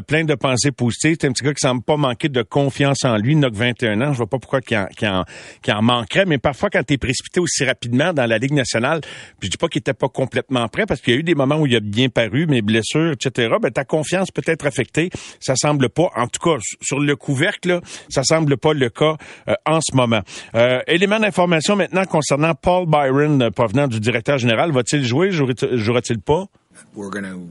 [0.08, 1.18] plein de pensées positives.
[1.20, 3.34] C'est un petit gars qui semble pas manquer de confiance en lui.
[3.34, 4.14] Il n'a que 21 ans.
[4.14, 5.24] Je vois pas pourquoi qu'il en, en,
[5.68, 6.26] en, manquerait.
[6.26, 9.02] Mais parfois, quand tu es précipité aussi rapidement dans la Ligue nationale,
[9.40, 11.36] puis je dis pas qu'il était pas complètement prêt, parce qu'il y a eu des
[11.36, 15.10] moments où il a bien paru, mais blessures, etc., ben, ta confiance peut être affectée.
[15.42, 19.54] Ça semble pas en tout cas, sur le couvercle, ça semble pas le cas euh,
[19.66, 20.22] en ce moment.
[20.56, 24.72] Euh, élément d'information maintenant concernant Paul Byron, euh, provenant du directeur général.
[24.72, 25.32] Va-t-il jouer?
[25.32, 26.48] Jouera-t-il pas?
[26.96, 27.50] We're to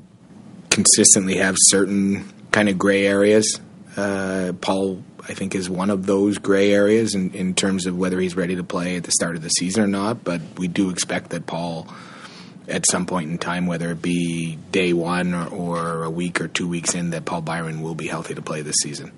[0.70, 3.60] consistently have certain kind of gray areas.
[3.96, 8.18] Uh, Paul, I think, is one of those gray areas in, in terms of whether
[8.18, 10.24] he's ready to play at the start of the season or not.
[10.24, 11.86] But we do expect that Paul
[12.72, 16.48] at some point in time, whether it be day one or, or, a week or
[16.48, 19.12] two weeks in, that Paul Byron will be healthy to play this season.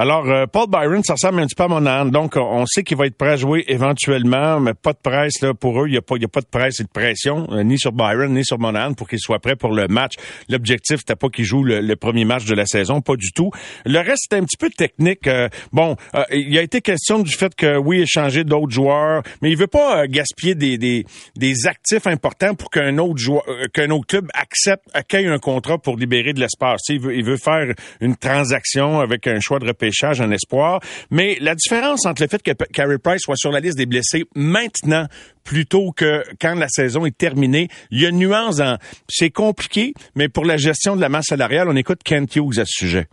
[0.00, 2.10] Alors, euh, Paul Byron, ça ressemble un petit peu à mon âne.
[2.10, 5.52] Donc, on sait qu'il va être prêt à jouer éventuellement, mais pas de presse là,
[5.52, 5.88] pour eux.
[5.88, 8.32] Il n'y a, pas, a pas de presse et de pression, euh, ni sur Byron,
[8.32, 10.14] ni sur Monahan, pour qu'il soit prêt pour le match.
[10.48, 13.50] L'objectif, c'était pas qu'il joue le, premier match de la saison, pas du tout.
[13.84, 15.26] Le reste, c'est un petit peu technique.
[15.26, 15.96] Euh, bon,
[16.30, 20.06] il a été question du fait que, oui, échanger d'autres joueurs, mais il veut pas
[20.06, 21.04] gaspiller des, des,
[21.36, 25.76] des actifs importants pour qu'un autre joueur, euh, qu'un autre club accepte, accueille un contrat
[25.76, 26.80] pour libérer de l'espace.
[26.88, 29.89] Il veut, il veut faire une transaction avec un choix de repêchage
[30.20, 30.80] en espoir.
[31.10, 34.24] Mais la différence entre le fait que Carey Price soit sur la liste des blessés
[34.34, 35.06] maintenant
[35.44, 38.60] plutôt que quand la saison est terminée, il y a une nuance
[39.08, 42.64] c'est compliqué, mais pour la gestion de la masse salariale, on écoute Kent Hughes à
[42.64, 43.08] ce sujet.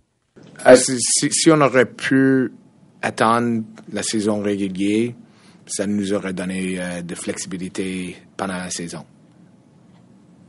[0.64, 2.52] Ah, si, si, on aurait pu
[3.02, 5.12] attendre la saison régulière,
[5.68, 9.06] ça nous aurait donné euh, de flexibilité pendant la saison.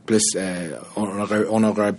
[0.09, 1.93] Plus, euh, on, aurait, on, aurait,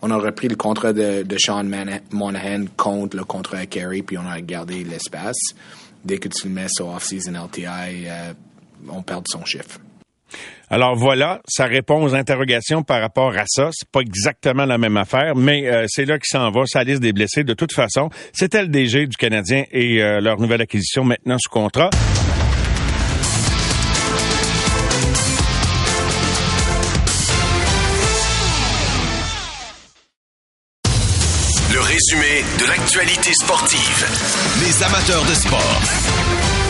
[0.00, 1.62] on, aurait, pris le contrat de, Sean
[2.10, 5.36] Monahan contre le contrat à Carey, puis on aurait gardé l'espace.
[6.02, 8.32] Dès que tu le mets sur off-season LTI, euh,
[8.88, 9.78] on perd son chiffre.
[10.70, 13.68] Alors voilà, ça répond aux interrogations par rapport à ça.
[13.72, 17.02] C'est pas exactement la même affaire, mais euh, c'est là qu'il s'en va, sa liste
[17.02, 17.44] des blessés.
[17.44, 21.90] De toute façon, c'était le DG du Canadien et leur nouvelle acquisition maintenant sous contrat.
[32.00, 34.06] Résumé de l'actualité sportive.
[34.60, 36.69] Les amateurs de sport.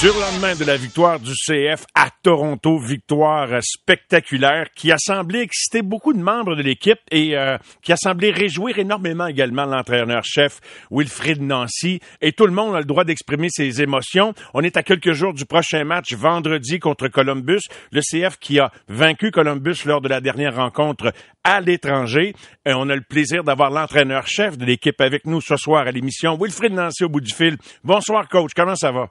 [0.00, 5.40] Sur le lendemain de la victoire du CF à Toronto, victoire spectaculaire qui a semblé
[5.40, 10.60] exciter beaucoup de membres de l'équipe et euh, qui a semblé réjouir énormément également l'entraîneur-chef
[10.90, 12.00] Wilfrid Nancy.
[12.22, 14.32] Et tout le monde a le droit d'exprimer ses émotions.
[14.54, 17.60] On est à quelques jours du prochain match vendredi contre Columbus.
[17.92, 21.12] Le CF qui a vaincu Columbus lors de la dernière rencontre
[21.44, 22.34] à l'étranger.
[22.64, 26.38] Et on a le plaisir d'avoir l'entraîneur-chef de l'équipe avec nous ce soir à l'émission.
[26.40, 27.58] Wilfrid Nancy au bout du fil.
[27.84, 29.10] Bonsoir coach, comment ça va?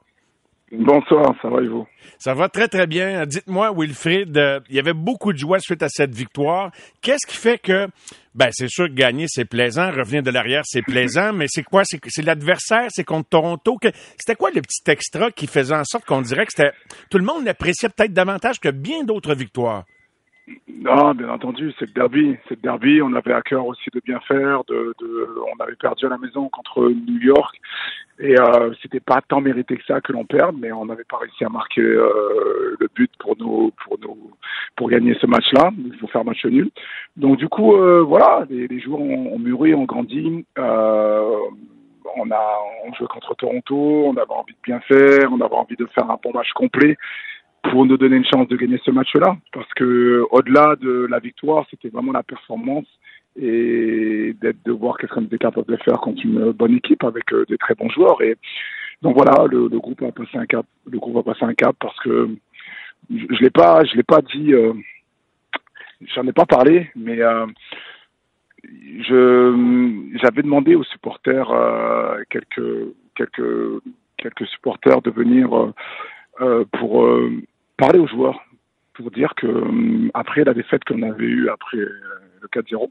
[0.72, 1.88] Bonsoir, ça va et vous?
[2.20, 3.26] Ça va très très bien.
[3.26, 6.72] Dites-moi, Wilfried, euh, il y avait beaucoup de joie suite à cette victoire.
[7.02, 7.88] Qu'est-ce qui fait que,
[8.36, 11.84] ben c'est sûr que gagner c'est plaisant, revenir de l'arrière c'est plaisant, mais c'est quoi?
[11.86, 13.78] C'est l'adversaire, c'est contre Toronto.
[14.18, 16.74] C'était quoi le petit extra qui faisait en sorte qu'on dirait que c'était
[17.10, 19.86] tout le monde l'appréciait peut-être davantage que bien d'autres victoires?
[20.82, 22.38] Non, bien entendu, c'est le derby.
[22.48, 23.02] C'est le derby.
[23.02, 24.64] On avait à cœur aussi de bien faire.
[24.70, 27.60] On avait perdu à la maison contre New York.
[28.20, 31.18] Et euh, c'était pas tant mérité que ça que l'on perde, mais on n'avait pas
[31.18, 34.32] réussi à marquer euh, le but pour nous, pour nous,
[34.76, 35.72] pour gagner ce match-là.
[35.78, 36.70] Il faut faire match nul.
[37.16, 40.46] Donc du coup, euh, voilà, les, les, joueurs ont, ont, mûri, ont grandi.
[40.58, 41.38] Euh,
[42.18, 45.76] on a, on jouait contre Toronto, on avait envie de bien faire, on avait envie
[45.78, 46.98] de faire un bon match complet
[47.64, 49.38] pour nous donner une chance de gagner ce match-là.
[49.54, 52.88] Parce que au-delà de la victoire, c'était vraiment la performance
[53.36, 57.32] et d'être de voir qu'est-ce qu'on était capable de faire contre une bonne équipe avec
[57.32, 58.22] euh, des très bons joueurs.
[58.22, 58.36] Et
[59.02, 60.66] donc voilà, le, le, groupe a passé un cap.
[60.90, 62.30] Le groupe a passé un cap parce que
[63.10, 64.74] je, l'ai pas, je l'ai pas dit, euh,
[66.14, 67.46] j'en ai pas parlé, mais euh,
[68.64, 73.82] je j'avais demandé aux supporters euh, quelques quelques
[74.18, 75.74] quelques supporters de venir euh,
[76.72, 77.32] pour euh,
[77.78, 78.40] parler aux joueurs,
[78.94, 82.90] pour dire que euh, après la défaite qu'on avait eue après le 4-0,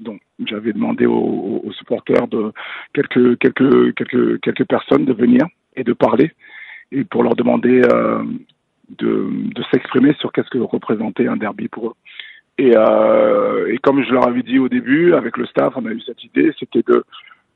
[0.00, 2.52] donc j'avais demandé aux, aux, supporters de
[2.94, 5.46] quelques quelques quelques quelques personnes de venir
[5.76, 6.32] et de parler
[6.92, 8.22] et pour leur demander euh,
[8.98, 11.94] de, de s'exprimer sur qu'est-ce que représentait un derby pour eux.
[12.58, 15.90] Et, euh, et comme je leur avais dit au début, avec le staff, on a
[15.90, 17.04] eu cette idée, c'était de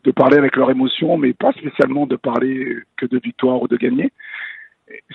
[0.04, 3.76] de parler avec leur émotion, mais pas spécialement de parler que de victoire ou de
[3.76, 4.12] gagner,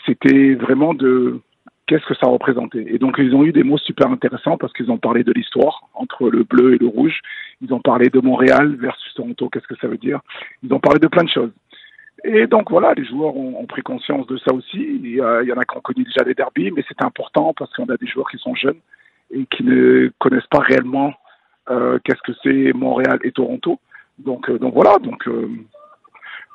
[0.06, 1.40] c'était vraiment de
[1.88, 2.86] qu'est-ce que ça représentait.
[2.88, 5.90] Et donc ils ont eu des mots super intéressants parce qu'ils ont parlé de l'histoire
[5.94, 7.20] entre le bleu et le rouge.
[7.62, 10.20] Ils ont parlé de Montréal versus Toronto, qu'est-ce que ça veut dire.
[10.64, 11.52] Ils ont parlé de plein de choses.
[12.24, 14.78] Et donc voilà, les joueurs ont, pris conscience de ça aussi.
[14.78, 17.86] Il y, en a qui ont connu déjà des derbies, mais c'est important parce qu'on
[17.86, 18.80] a des joueurs qui sont jeunes
[19.32, 21.14] et qui ne connaissent pas réellement
[21.70, 23.80] euh, qu'est-ce que c'est Montréal et Toronto.
[24.18, 25.50] Donc, euh, donc voilà, donc euh,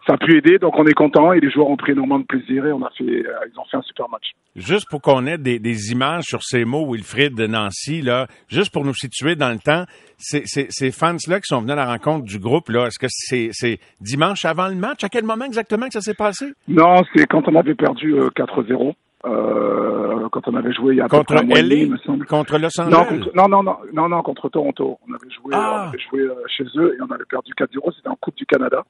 [0.06, 2.24] ça a pu aider, donc on est content et les joueurs ont pris énormément de
[2.24, 4.32] plaisir et on a fait, euh, ils ont fait un super match.
[4.56, 8.72] Juste pour qu'on ait des, des, images sur ces mots, Wilfried de Nancy, là, juste
[8.72, 9.84] pour nous situer dans le temps,
[10.18, 13.06] ces, ces, ces fans-là qui sont venus à la rencontre du groupe, là, est-ce que
[13.08, 15.02] c'est dimanche avant le match?
[15.04, 16.52] À quel moment exactement que ça s'est passé?
[16.68, 18.94] Non, c'est quand on avait perdu euh, 4-0.
[19.26, 22.26] Euh, quand on avait joué il y a contre mois LA, demi, me semble.
[22.26, 23.24] contre Los Angeles?
[23.34, 24.98] Non, non, non, non, non, contre Toronto.
[25.08, 25.84] On avait joué, Ah.
[25.86, 27.90] on avait joué euh, chez eux et on avait perdu 4-0.
[27.96, 28.84] C'était en Coupe du Canada.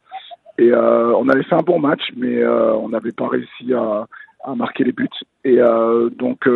[0.58, 4.06] Et euh, on avait fait un bon match, mais euh, on n'avait pas réussi à,
[4.44, 5.08] à, marquer les buts.
[5.44, 6.48] Et euh, donc,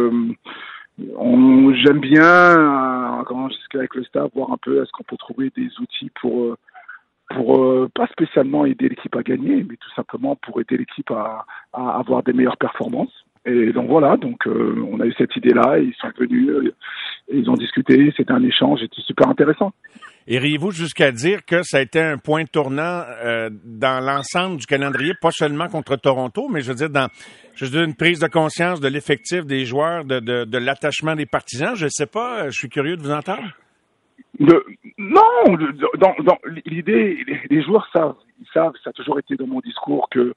[1.16, 5.50] on, j'aime bien, quand je avec le staff, voir un peu est-ce qu'on peut trouver
[5.56, 6.56] des outils pour,
[7.34, 11.44] pour euh, pas spécialement aider l'équipe à gagner, mais tout simplement pour aider l'équipe à,
[11.72, 13.24] à avoir des meilleures performances.
[13.44, 16.72] Et donc voilà, donc euh, on a eu cette idée-là, ils sont venus,
[17.32, 19.72] ils ont discuté, c'était un échange, c'était super intéressant.
[20.30, 25.14] Iriez-vous jusqu'à dire que ça a été un point tournant euh, dans l'ensemble du calendrier,
[25.18, 27.08] pas seulement contre Toronto, mais je veux dire dans
[27.62, 31.74] une prise de conscience de l'effectif des joueurs, de, l'attachement des partisans?
[31.74, 33.42] Je ne sais pas, je suis curieux de vous entendre.
[34.38, 35.22] Non,
[35.78, 40.34] dans l'idée, les joueurs savent, ils savent, ça a toujours été dans mon discours que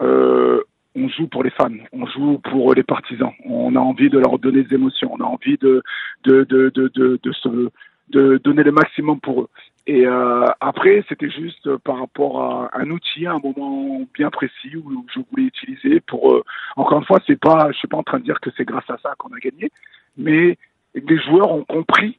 [0.00, 0.62] euh,
[0.94, 3.32] on joue pour les fans, on joue pour les partisans.
[3.44, 5.82] On a envie de leur donner des émotions, on a envie de
[6.24, 7.70] de de de, de, se,
[8.08, 9.48] de donner le maximum pour eux.
[9.86, 14.76] Et euh, après, c'était juste par rapport à un outil, à un moment bien précis
[14.76, 16.34] où je voulais utiliser pour.
[16.34, 16.42] Euh,
[16.76, 18.88] encore une fois, c'est pas, je suis pas en train de dire que c'est grâce
[18.90, 19.70] à ça qu'on a gagné,
[20.16, 20.58] mais
[20.94, 22.18] les joueurs ont compris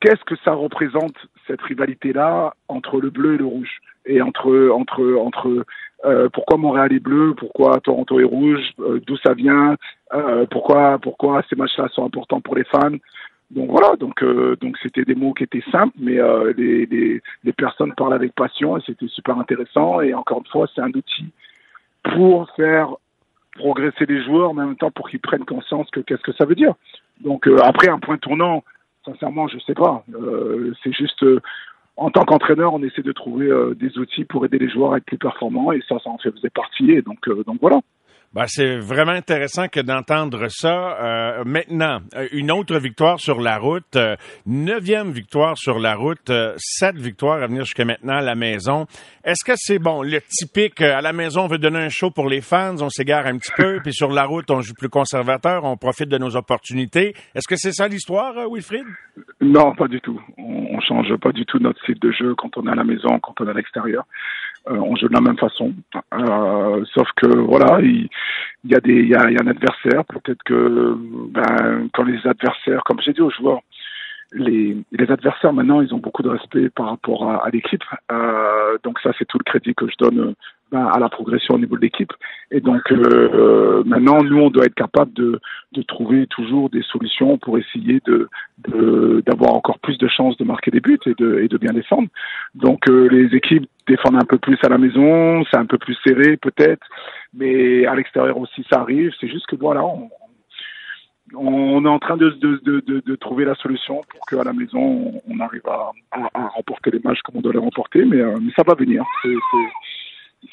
[0.00, 1.14] qu'est-ce que ça représente
[1.46, 5.66] cette rivalité-là entre le bleu et le rouge et entre entre entre
[6.04, 9.76] euh, pourquoi Montréal est bleu, pourquoi Toronto est rouge, euh, d'où ça vient,
[10.14, 12.96] euh, pourquoi pourquoi ces matchs-là sont importants pour les fans.
[13.50, 14.24] Donc voilà, donc
[14.60, 16.18] donc c'était des mots qui étaient simples, mais
[16.56, 20.00] les, les, les personnes parlent avec passion et c'était super intéressant.
[20.00, 21.26] Et encore une fois, c'est un outil
[22.04, 22.94] pour faire
[23.54, 26.54] progresser les joueurs, en même temps pour qu'ils prennent conscience que qu'est-ce que ça veut
[26.54, 26.74] dire.
[27.22, 28.62] Donc après un point tournant,
[29.04, 30.04] sincèrement, je sais pas.
[30.84, 31.24] c'est juste
[32.00, 34.96] en tant qu'entraîneur, on essaie de trouver euh, des outils pour aider les joueurs à
[34.96, 36.92] être plus performants et ça, ça en faisait partie.
[36.92, 37.80] Et donc, euh, donc voilà.
[38.32, 40.96] Ben, c'est vraiment intéressant que d'entendre ça.
[41.00, 42.00] Euh, maintenant,
[42.30, 43.98] une autre victoire sur la route,
[44.46, 48.86] neuvième victoire sur la route, sept victoires à venir jusqu'à maintenant à la maison.
[49.22, 52.28] Est-ce que c'est bon, le typique, à la maison, on veut donner un show pour
[52.28, 55.64] les fans, on s'égare un petit peu, puis sur la route, on joue plus conservateur,
[55.64, 57.14] on profite de nos opportunités.
[57.34, 58.86] Est-ce que c'est ça l'histoire, Wilfried?
[59.40, 60.20] Non, pas du tout.
[60.38, 62.84] On, on change pas du tout notre style de jeu quand on est à la
[62.84, 64.04] maison, quand on est à l'extérieur.
[64.68, 65.72] Euh, on joue de la même façon.
[66.14, 68.08] Euh, sauf que voilà, il,
[68.64, 70.04] y a des, il y a, il y a un adversaire.
[70.06, 70.96] Peut-être que
[71.30, 73.60] ben, quand les adversaires, comme j'ai dit aux joueurs,
[74.32, 77.82] les, les adversaires maintenant, ils ont beaucoup de respect par rapport à, à l'équipe.
[78.12, 80.34] Euh, donc ça, c'est tout le crédit que je donne
[80.70, 82.12] ben, à la progression au niveau de l'équipe.
[82.52, 85.40] Et donc euh, maintenant, nous, on doit être capable de,
[85.72, 88.28] de trouver toujours des solutions pour essayer de
[89.26, 92.08] d'avoir encore plus de chances de marquer des buts et de, et de bien défendre.
[92.54, 95.96] Donc euh, les équipes défendent un peu plus à la maison, c'est un peu plus
[96.04, 96.86] serré peut-être,
[97.34, 99.12] mais à l'extérieur aussi ça arrive.
[99.18, 100.10] C'est juste que voilà, on,
[101.34, 105.92] on est en train de, trouver la solution pour qu'à la maison, on, arrive à,
[106.54, 109.04] remporter les matchs comme on doit les remporter, mais, euh, ça va venir.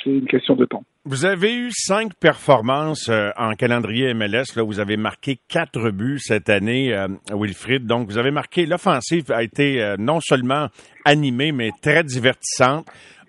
[0.03, 0.83] C'est une question de temps.
[1.05, 4.55] Vous avez eu cinq performances euh, en calendrier MLS.
[4.55, 7.85] Là, vous avez marqué quatre buts cette année, euh, Wilfried.
[7.85, 8.65] Donc, vous avez marqué.
[8.65, 10.67] L'offensive a été non seulement
[11.05, 12.85] animée, mais très divertissante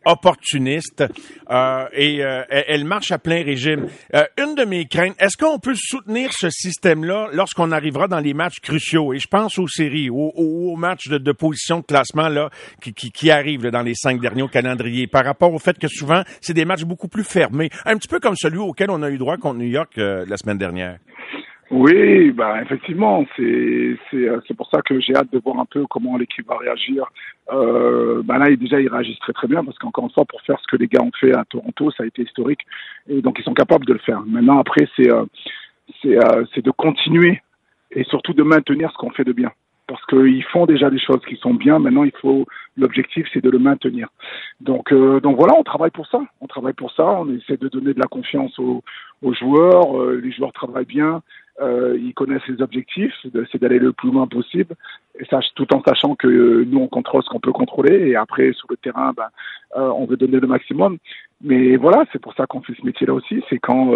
[0.09, 1.05] opportuniste
[1.51, 3.87] euh, et euh, elle marche à plein régime.
[4.15, 8.35] Euh, une de mes craintes, est-ce qu'on peut soutenir ce système-là lorsqu'on arrivera dans les
[8.35, 9.13] matchs cruciaux?
[9.13, 12.51] Et je pense aux séries, aux, aux matchs de, de, position de classement là
[12.83, 15.79] qui, qui, qui arrivent là, dans les cinq derniers au calendrier, par rapport au fait
[15.79, 19.03] que souvent, c'est des matchs beaucoup plus fermés, un petit peu comme celui auquel on
[19.03, 20.99] a eu droit contre New York la semaine dernière.
[21.71, 25.67] Oui, bah effectivement, c'est c'est euh, c'est pour ça que j'ai hâte de voir un
[25.67, 27.05] peu comment l'équipe va réagir.
[27.53, 30.59] Euh, bah là, déjà, ils réagissent très très bien parce qu'encore une fois, pour faire
[30.61, 32.61] ce que les gars ont fait à Toronto, ça a été historique
[33.07, 34.23] et donc ils sont capables de le faire.
[34.27, 35.27] Maintenant, après, c'est euh,
[36.01, 37.43] c'est euh, c'est de continuer
[37.91, 39.53] et surtout de maintenir ce qu'on fait de bien
[39.89, 41.79] parce qu'ils font déjà des choses qui sont bien.
[41.79, 42.47] Maintenant, il faut
[42.77, 44.09] l'objectif, c'est de le maintenir.
[44.61, 46.21] Donc, euh, donc voilà, on travaille pour ça.
[46.41, 47.05] On travaille pour ça.
[47.05, 48.83] On essaie de donner de la confiance aux,
[49.23, 49.99] aux joueurs.
[50.01, 51.23] Euh, les joueurs travaillent bien.
[51.61, 53.13] Euh, ils connaissent les objectifs,
[53.51, 54.77] c'est d'aller le plus loin possible,
[55.19, 58.15] et ça, tout en sachant que euh, nous on contrôle ce qu'on peut contrôler, et
[58.15, 59.27] après sur le terrain, ben,
[59.77, 60.99] euh, on veut donner le maximum.
[61.43, 63.93] Mais voilà, c'est pour ça qu'on fait ce métier-là aussi, c'est quand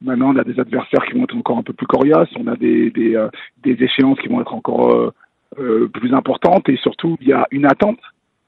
[0.00, 2.56] maintenant on a des adversaires qui vont être encore un peu plus coriaces, on a
[2.56, 3.22] des des,
[3.62, 5.12] des échéances qui vont être encore
[5.56, 8.00] plus importantes, et surtout il y a une attente.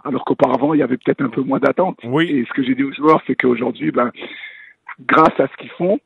[0.03, 1.99] Alors qu'auparavant, il y avait peut-être un peu moins d'attente.
[2.05, 2.31] Oui.
[2.31, 4.13] Et ce que j'ai dit aux joueurs, c'est qu'aujourd'hui, ben,
[5.01, 5.99] grâce à ce qu'ils font,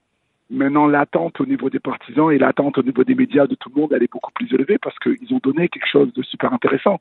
[0.51, 3.81] Maintenant, l'attente au niveau des partisans et l'attente au niveau des médias de tout le
[3.81, 6.99] monde, elle est beaucoup plus élevée parce qu'ils ont donné quelque chose de super intéressant.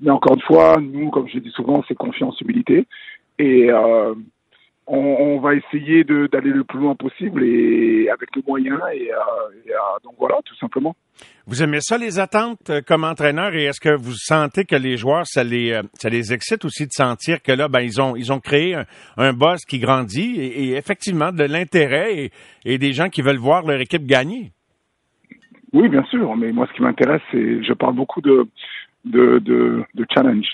[0.00, 2.86] Mais encore une fois, nous, comme je dis souvent, c'est confiance, humilité.
[3.38, 4.14] Et euh,
[4.88, 8.80] on, on, va essayer d'aller le plus loin possible et avec les moyens.
[8.94, 9.16] Et, euh,
[9.66, 10.96] et euh, donc voilà, tout simplement.
[11.46, 14.96] Vous aimez ça, les attentes euh, comme entraîneur, et est-ce que vous sentez que les
[14.96, 18.32] joueurs, ça les, ça les excite aussi de sentir que là, ben, ils ont, ils
[18.32, 18.84] ont créé un,
[19.18, 22.30] un boss qui grandit et, et effectivement de l'intérêt et,
[22.64, 24.52] et, des gens qui veulent voir leur équipe gagner?
[25.72, 28.48] Oui, bien sûr, mais moi, ce qui m'intéresse, c'est, je parle beaucoup de,
[29.04, 30.46] de, de, de challenge.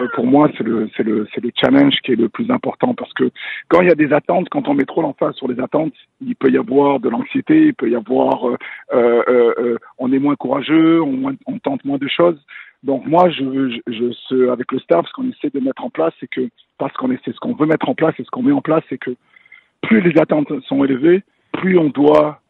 [0.00, 3.30] Euh, pour moi, c'est le, le, le challenge qui est le plus important parce que
[3.68, 5.92] quand il y a des attentes, quand on met trop l'emphase sur les attentes,
[6.24, 8.56] il peut y avoir de l'anxiété, il peut y avoir, euh,
[8.92, 12.40] euh, euh, on est moins courageux, on, on, tente moins de choses.
[12.82, 16.14] Donc moi, je, je, ce, avec le staff, ce qu'on essaie de mettre en place,
[16.20, 18.52] c'est que parce qu'on essaie, ce qu'on veut mettre en place et ce qu'on met
[18.52, 19.14] en place, c'est que
[19.82, 21.22] plus les attentes sont élevées,
[21.52, 22.40] plus on doit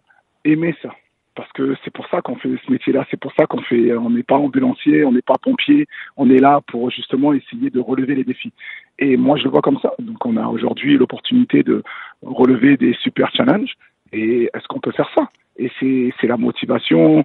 [0.45, 0.91] aimer ça.
[1.35, 4.11] Parce que c'est pour ça qu'on fait ce métier-là, c'est pour ça qu'on fait, on
[4.11, 8.15] n'est pas ambulancier, on n'est pas pompier, on est là pour justement essayer de relever
[8.15, 8.53] les défis.
[8.99, 9.95] Et moi, je le vois comme ça.
[9.99, 11.83] Donc, on a aujourd'hui l'opportunité de
[12.23, 13.75] relever des super challenges.
[14.13, 15.31] Et est-ce qu'on peut faire ça?
[15.57, 17.25] Et c'est la motivation,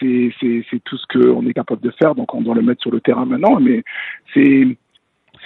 [0.00, 0.32] c'est
[0.84, 2.14] tout ce qu'on est capable de faire.
[2.14, 3.58] Donc, on doit le mettre sur le terrain maintenant.
[3.60, 3.82] Mais
[4.34, 4.76] c'est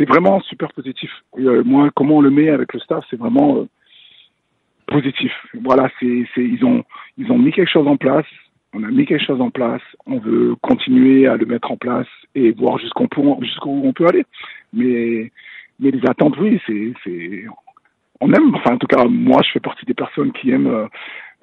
[0.06, 1.10] vraiment super positif.
[1.38, 3.68] Euh, moi, comment on le met avec le staff, c'est vraiment euh,
[4.93, 5.32] positif.
[5.62, 6.84] Voilà, c'est, ils ont,
[7.18, 8.26] ils ont mis quelque chose en place.
[8.74, 9.82] On a mis quelque chose en place.
[10.07, 13.07] On veut continuer à le mettre en place et voir jusqu'où
[13.64, 14.24] on peut, aller.
[14.72, 15.30] Mais,
[15.80, 17.45] mais les attentes, oui, c'est, c'est,
[18.20, 18.55] on aime.
[18.55, 20.86] Enfin, en tout cas, moi, je fais partie des personnes qui aiment euh,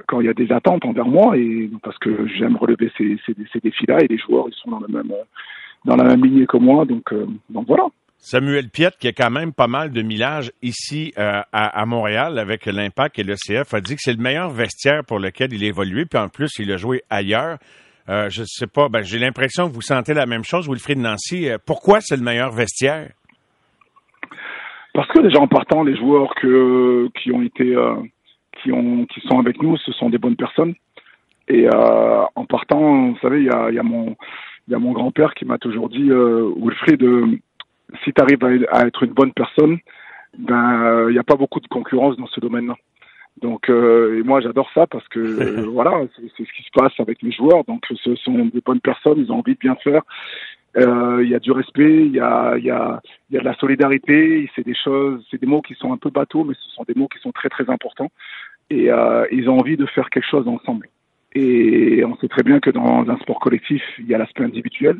[0.08, 3.60] quand il y a des attentes envers moi et parce que j'aime relever ces, ces,
[3.60, 5.14] défis-là et les joueurs, ils sont dans la même,
[5.86, 6.86] dans la même lignée que moi.
[6.86, 7.88] Donc, euh, donc voilà.
[8.22, 12.66] Samuel Piette, qui a quand même pas mal de millage ici euh, à, Montréal avec
[12.66, 15.68] l'Impact et le CF, a dit que c'est le meilleur vestiaire pour lequel il a
[15.68, 17.58] évolué, puis en plus, il a joué ailleurs.
[18.10, 21.50] Euh, je sais pas, ben, j'ai l'impression que vous sentez la même chose, Wilfried Nancy.
[21.50, 23.10] Euh, pourquoi c'est le meilleur vestiaire?
[24.94, 27.74] Parce que déjà en partant, les joueurs qui ont été,
[28.62, 30.74] qui, ont, qui sont avec nous, ce sont des bonnes personnes.
[31.48, 34.18] Et en partant, vous savez, il y a, y a mon,
[34.68, 37.02] y a mon grand-père qui m'a toujours dit, Wilfried,
[38.04, 39.80] si tu arrives à, être une bonne personne,
[40.38, 42.76] ben il n'y a pas beaucoup de concurrence dans ce domaine-là.
[43.42, 45.20] Donc euh, et moi j'adore ça parce que
[45.70, 47.64] voilà c'est ce qui se passe avec les joueurs.
[47.66, 50.02] Donc ce sont des bonnes personnes, ils ont envie de bien faire.
[50.78, 53.46] Euh, il y a du respect, il y a il y a y a de
[53.46, 54.50] la solidarité.
[54.56, 56.94] C'est des choses, c'est des mots qui sont un peu bateaux, mais ce sont des
[56.94, 58.12] mots qui sont très très importants.
[58.70, 60.90] Et euh, ils ont envie de faire quelque chose ensemble.
[61.34, 65.00] Et on sait très bien que dans un sport collectif, il y a l'aspect individuel,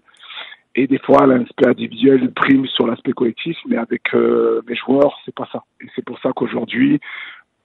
[0.80, 5.36] et des fois, l'aspect individuel prime sur l'aspect collectif, mais avec euh, mes joueurs, c'est
[5.36, 5.62] pas ça.
[5.82, 7.02] Et c'est pour ça qu'aujourd'hui,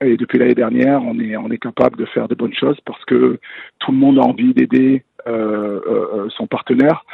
[0.01, 3.03] et depuis l'année dernière, on est on est capable de faire de bonnes choses parce
[3.05, 3.39] que
[3.79, 7.05] tout le monde a envie d'aider euh, euh, son partenaire.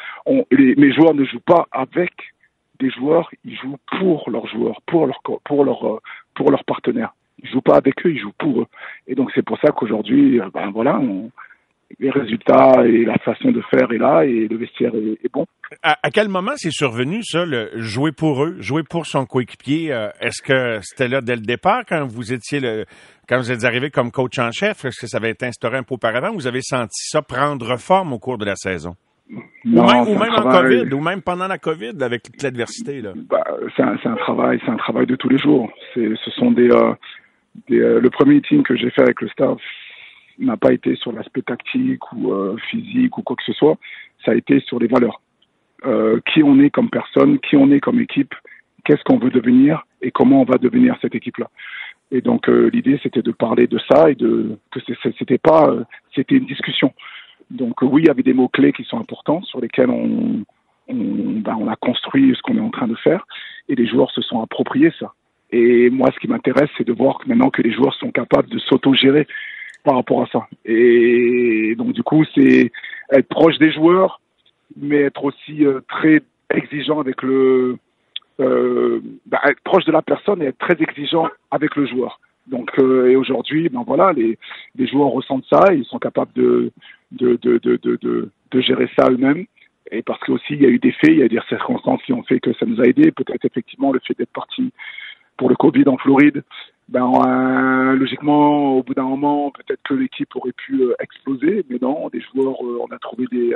[0.49, 2.14] Les, mes joueurs ne jouent pas avec
[2.80, 6.02] des joueurs, ils jouent pour leurs joueurs, pour leur pour leur
[6.34, 7.14] pour leurs partenaires.
[7.43, 8.68] Ils jouent pas avec eux, ils jouent pour eux.
[9.06, 10.99] Et donc c'est pour ça qu'aujourd'hui, ben voilà,
[12.00, 15.46] les résultats et la façon de faire est là et le vestiaire est, bon.
[15.84, 19.94] À, quel moment c'est survenu ça, le jouer pour eux, jouer pour son coéquipier?
[19.94, 22.86] Euh, Est-ce que c'était là dès le départ quand vous étiez le,
[23.28, 24.86] quand vous êtes arrivé comme coach en chef?
[24.86, 26.32] Est-ce que ça avait été instauré un peu auparavant?
[26.32, 28.96] Ou vous avez senti ça prendre forme au cours de la saison?
[29.64, 33.02] Non, ou même, en COVID, ou même pendant la COVID, avec toute l'adversité.
[33.30, 33.44] Bah,
[33.76, 35.72] c'est un, un, travail, c'est un travail de tous les jours.
[35.96, 36.94] Ce sont des, euh,
[37.70, 39.58] des euh, le premier team que j'ai fait avec le staff,
[40.46, 43.78] n'a pas été sur l'aspect tactique ou euh, physique ou quoi que ce soit,
[44.26, 45.22] ça a été sur les valeurs.
[45.86, 48.36] Euh, qui on est comme personne, qui on est comme équipe,
[48.84, 51.50] qu'est-ce qu'on veut devenir et comment on va devenir cette équipe-là.
[52.12, 54.80] Et donc euh, l'idée c'était de parler de ça et de que
[55.18, 55.74] c'était pas
[56.14, 56.94] c'était une discussion.
[57.50, 60.44] Donc oui, il y avait des mots clés qui sont importants sur lesquels on
[60.88, 63.26] ben, on a construit ce qu'on est en train de faire
[63.70, 65.14] et les joueurs se sont appropriés ça.
[65.52, 68.60] Et moi, ce qui m'intéresse, c'est de voir maintenant que les joueurs sont capables de
[68.60, 69.28] s'auto-gérer
[69.84, 70.48] par rapport à ça.
[70.66, 72.72] Et donc du coup, c'est
[73.12, 74.22] être proche des joueurs,
[74.78, 77.78] mais être aussi euh, très exigeant avec le,
[78.40, 82.20] euh, bah, être proche de la personne et être très exigeant avec le joueur.
[82.48, 84.38] Donc euh, et aujourd'hui, ben voilà, les,
[84.76, 86.72] les joueurs ressentent ça, ils sont capables de
[87.12, 87.80] de de de
[88.52, 89.46] de, gérer ça eux-mêmes.
[89.92, 92.02] Et parce que aussi il y a eu des faits, il y a des circonstances
[92.04, 93.12] qui ont fait que ça nous a aidé.
[93.12, 94.72] Peut-être effectivement le fait d'être parti
[95.38, 96.44] pour le Covid en Floride,
[96.92, 101.78] ben, euh, logiquement, au bout d'un moment, peut-être que l'équipe aurait pu euh, exploser, mais
[101.82, 103.56] non, des joueurs, euh, on a trouvé des,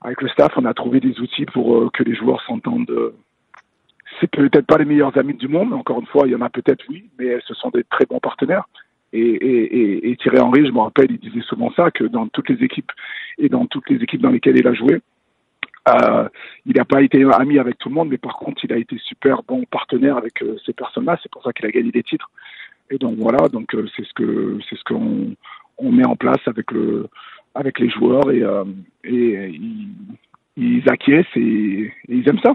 [0.00, 3.12] avec le staff, on a trouvé des outils pour que les joueurs s'entendent.
[4.20, 6.50] c'est peut-être pas les meilleurs amis du monde, encore une fois, il y en a
[6.50, 8.64] peut-être oui, mais ce sont des très bons partenaires.
[9.12, 12.48] Et, et, et Thierry Henry, je me rappelle, il disait souvent ça, que dans toutes
[12.48, 12.92] les équipes
[13.38, 15.00] et dans toutes les équipes dans lesquelles il a joué,
[15.96, 16.28] euh,
[16.66, 18.96] il n'a pas été ami avec tout le monde, mais par contre, il a été
[18.98, 21.18] super bon partenaire avec euh, ces personnes-là.
[21.22, 22.30] C'est pour ça qu'il a gagné des titres.
[22.90, 25.34] Et donc voilà, donc euh, c'est ce que c'est ce qu'on
[25.78, 27.06] on met en place avec le
[27.54, 28.42] avec les joueurs et,
[29.04, 29.88] et ils,
[30.56, 32.54] ils acquiescent et ils aiment ça.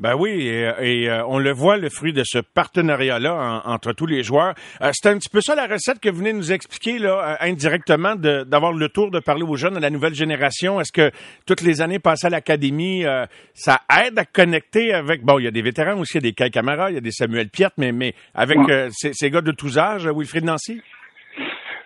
[0.00, 4.22] Ben oui, et, euh, on le voit, le fruit de ce partenariat-là entre tous les
[4.22, 4.54] joueurs.
[4.80, 7.46] Euh, c'est un petit peu ça la recette que vous venez nous expliquer là, euh,
[7.46, 10.80] indirectement, d'avoir le tour de parler aux jeunes, de la nouvelle génération.
[10.80, 11.14] Est-ce que
[11.46, 13.04] toutes les années passées à l'académie,
[13.52, 15.22] ça aide à connecter avec...
[15.22, 16.98] Bon, il y a des vétérans aussi, il y a des Kai Camara, il y
[16.98, 18.58] a des Samuel Piette, mais, mais avec
[18.92, 20.80] ces, ces, gars de tous âges, Wilfried Nancy?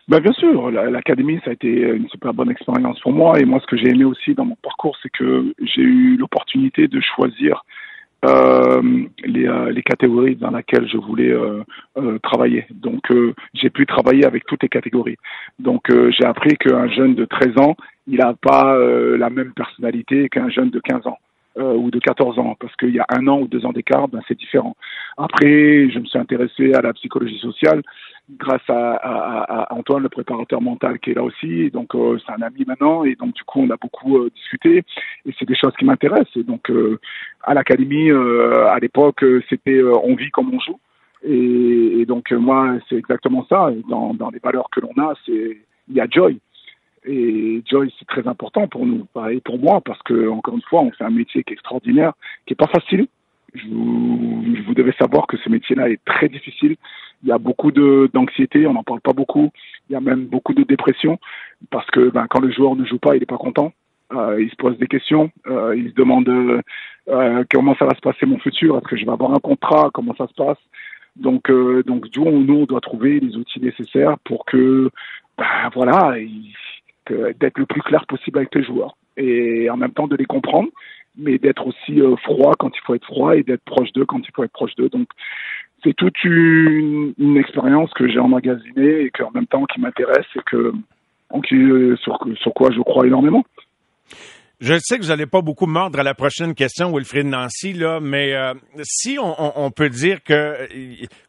[0.07, 3.59] Ben bien sûr, l'académie ça a été une super bonne expérience pour moi et moi
[3.61, 7.65] ce que j'ai aimé aussi dans mon parcours c'est que j'ai eu l'opportunité de choisir
[8.25, 8.81] euh,
[9.25, 12.67] les, euh, les, catégories dans lesquelles je voulais euh, travailler.
[12.71, 13.03] Donc
[13.53, 15.17] j'ai pu travailler avec toutes les catégories.
[15.59, 20.49] Donc j'ai appris qu'un jeune de 13 ans, il n'a pas la même personnalité qu'un
[20.49, 21.19] jeune de 15 ans.
[21.57, 24.09] Euh, ou de 14 ans, parce qu'il y a un an ou deux ans d'écart,
[24.09, 24.75] ben, c'est différent.
[25.17, 27.81] Après, je me suis intéressé à la psychologie sociale
[28.29, 31.71] grâce à, à, à Antoine, le préparateur mental, qui est là aussi.
[31.71, 34.83] Donc, euh, c'est un ami maintenant, et donc du coup, on a beaucoup euh, discuté,
[35.27, 36.37] et c'est des choses qui m'intéressent.
[36.37, 36.73] Et donc,
[37.45, 40.81] à l'académie, à l'époque, c'était on vit comme on joue.
[41.23, 43.71] Et, et donc, moi, c'est exactement ça.
[43.89, 46.41] Dans, dans les valeurs que l'on a, c'est il y a joy.
[47.05, 50.83] Et Joy, c'est très important pour nous, et pour moi, parce que encore une fois,
[50.83, 52.13] on fait un métier qui est extraordinaire,
[52.47, 53.07] qui est pas facile.
[53.55, 56.77] Je vous, vous devez savoir que ce métier-là est très difficile.
[57.23, 59.51] Il y a beaucoup de d'anxiété, on n'en parle pas beaucoup.
[59.89, 61.19] Il y a même beaucoup de dépression
[61.71, 63.73] parce que ben, quand le joueur ne joue pas, il n'est pas content.
[64.13, 66.29] Euh, il se pose des questions, euh, il se demande
[67.09, 69.91] euh, comment ça va se passer mon futur, est-ce que je vais avoir un contrat,
[69.93, 70.59] comment ça se passe?
[71.17, 74.91] Donc, euh, donc nous, on doit trouver les outils nécessaires pour que,
[75.39, 76.53] ben, voilà, il,
[77.11, 80.69] d'être le plus clair possible avec les joueurs et en même temps de les comprendre,
[81.17, 84.21] mais d'être aussi euh, froid quand il faut être froid et d'être proche d'eux quand
[84.21, 84.89] il faut être proche d'eux.
[84.89, 85.09] Donc
[85.83, 90.73] c'est toute une, expérience que j'ai emmagasinée et qu'en même temps qui m'intéresse et que
[92.01, 93.45] sur, sur quoi je crois énormément.
[94.61, 97.99] Je sais que vous n'allez pas beaucoup mordre à la prochaine question, Wilfried Nancy, là,
[98.01, 100.67] mais euh, si on, peut dire que euh,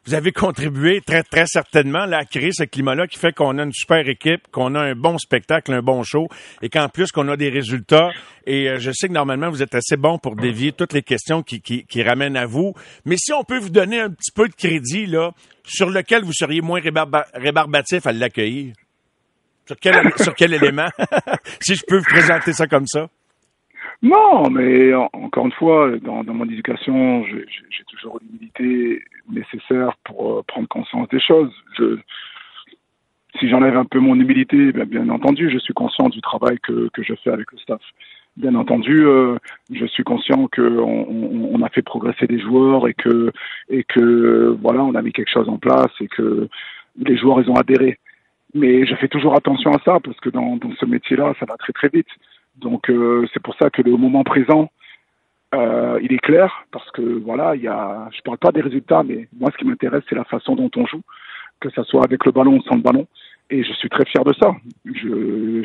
[0.04, 3.72] vous avez contribué très, très certainement à créer ce climat-là qui fait qu'on a une
[3.72, 6.28] super équipe, qu'on a un bon spectacle, un bon show,
[6.62, 8.10] et qu'en plus qu'on a des résultats.
[8.46, 11.42] Et euh, je sais que normalement, vous êtes assez bon pour dévier toutes les questions
[11.42, 12.74] qui, qui, qui ramènent à vous.
[13.04, 15.32] Mais si on peut vous donner un petit peu de crédit, là,
[15.64, 18.72] sur lequel vous seriez moins rébarbatif à l'accueillir?
[19.66, 19.76] Sur
[20.34, 20.86] quel, élément?
[21.60, 23.08] si je peux vous présenter ça comme ça.
[24.02, 30.68] Non, mais encore une fois, dans, mon éducation, j'ai toujours l'humilité nécessaire pour euh, prendre
[30.68, 31.52] conscience des choses.
[33.40, 36.88] Si j'enlève un peu mon humilité, bien, bien, entendu, je suis conscient du travail que,
[36.92, 37.80] que je fais avec le staff.
[38.36, 39.38] Bien entendu, euh,
[39.72, 43.32] je suis conscient qu'on on, a fait progresser des joueurs et que
[43.70, 46.46] et que voilà, on a mis quelque chose en place et que
[46.98, 47.98] les joueurs ils ont adhéré.
[48.54, 51.56] Mais je fais toujours attention à ça parce que dans, dans ce métier-là, ça va
[51.56, 52.08] très très vite.
[52.56, 54.70] Donc euh, c'est pour ça que le moment présent,
[55.54, 59.02] euh, il est clair parce que voilà, il y a, je parle pas des résultats,
[59.02, 61.02] mais moi ce qui m'intéresse c'est la façon dont on joue,
[61.60, 63.06] que ça soit avec le ballon ou sans le ballon.
[63.48, 64.56] Et je suis très fier de ça.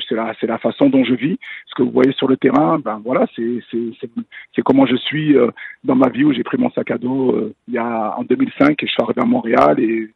[0.08, 1.40] C'est la, la façon dont je vis.
[1.66, 5.50] Ce que vous voyez sur le terrain, ben voilà, c'est comment je suis euh,
[5.84, 8.24] dans ma vie où j'ai pris mon sac à dos euh, il y a en
[8.24, 10.10] 2005 et je suis arrivé à Montréal et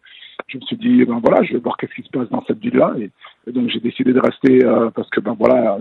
[0.47, 2.59] je me suis dit ben voilà, je vais voir qu'est-ce qui se passe dans cette
[2.59, 3.11] ville-là et,
[3.51, 5.77] donc j'ai décidé de rester euh, parce que ben voilà,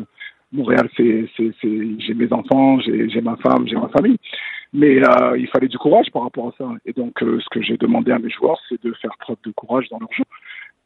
[0.54, 1.52] Montréal, c'est, c'est,
[1.98, 4.16] j'ai mes enfants, j'ai, j'ai ma femme, j'ai ma famille.
[4.72, 6.68] Mais euh, il fallait du courage par rapport à ça.
[6.84, 9.52] Et donc, euh, ce que j'ai demandé à mes joueurs, c'est de faire preuve de
[9.52, 10.24] courage dans leur jeu.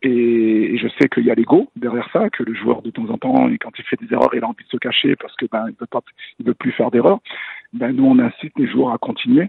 [0.02, 3.08] Et, et je sais qu'il y a l'ego derrière ça, que le joueur de temps
[3.08, 5.46] en temps, quand il fait des erreurs, il a envie de se cacher parce que
[5.50, 6.02] ben il veut pas,
[6.38, 7.18] il veut plus faire d'erreurs.
[7.72, 9.48] Ben nous, on incite les joueurs à continuer.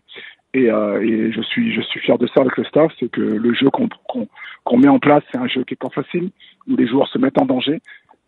[0.54, 3.22] Et, euh, et, je suis je suis fier de ça avec le staff, c'est que
[3.22, 4.28] le jeu qu'on qu'on,
[4.64, 6.32] qu'on met en place, c'est un jeu qui est pas facile,
[6.68, 7.82] où les joueurs se mettent en danger,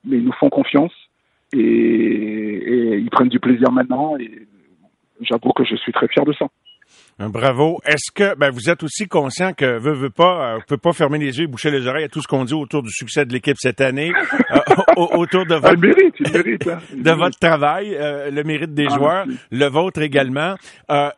[0.06, 0.94] mais ils nous font confiance
[1.54, 4.48] et, et ils prennent du plaisir maintenant et
[5.22, 6.48] j'avoue que je suis très fier de ça.
[7.20, 7.80] Bravo.
[7.86, 11.20] Est-ce que ben, vous êtes aussi conscient que veut, veut pas, euh, pouvez pas fermer
[11.20, 13.34] les yeux et boucher les oreilles à tout ce qu'on dit autour du succès de
[13.34, 14.12] l'équipe cette année,
[14.52, 14.58] euh,
[14.98, 16.80] autour de votre, mérite, il mérite, hein.
[16.96, 20.56] de votre travail, euh, le mérite des ah, joueurs, le vôtre également,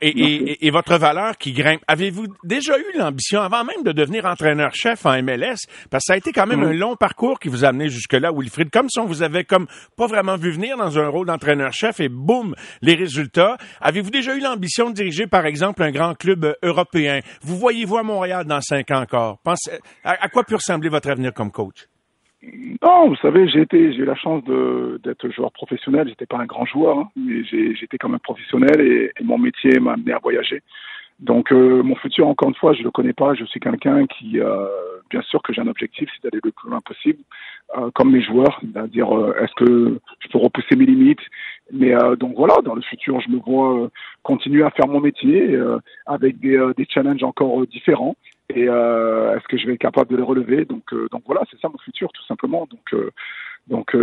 [0.01, 1.81] et, et, et, votre valeur qui grimpe.
[1.87, 6.17] Avez-vous déjà eu l'ambition, avant même de devenir entraîneur-chef en MLS, parce que ça a
[6.17, 9.05] été quand même un long parcours qui vous a amené jusque-là, Wilfried, comme si on
[9.05, 9.67] vous avait comme
[9.97, 13.57] pas vraiment vu venir dans un rôle d'entraîneur-chef et boum, les résultats.
[13.81, 17.19] Avez-vous déjà eu l'ambition de diriger, par exemple, un grand club euh, européen.
[17.41, 19.37] Vous voyez-vous à Montréal dans cinq ans encore?
[19.43, 19.71] Pensez,
[20.03, 21.87] à, quoi peut ressembler votre avenir comme coach?
[22.81, 26.09] Non, vous savez, j'ai été, j'ai eu la chance d'être joueur professionnel.
[26.09, 29.93] J'étais pas un grand joueur, hein, mais j'étais quand même professionnel et, mon métier m'a
[29.93, 30.61] amené à voyager.
[31.19, 33.33] Donc euh, mon futur, encore une fois, je le connais pas.
[33.33, 34.67] Je suis quelqu'un qui, euh,
[35.09, 37.19] bien sûr, que j'ai un objectif, c'est d'aller le plus loin possible,
[37.77, 39.07] euh, comme mes joueurs, c'est-à-dire
[39.39, 41.21] est-ce que je peux repousser mes limites?
[41.71, 43.89] Mais donc voilà, dans le futur, je me vois
[44.21, 45.57] continuer à faire mon métier
[46.05, 48.15] avec des, des challenges encore différents.
[48.53, 50.65] Et est-ce que je vais être capable de les relever?
[50.65, 52.67] Donc donc voilà, c'est ça mon futur, tout simplement.
[52.69, 53.13] Donc
[53.67, 53.95] donc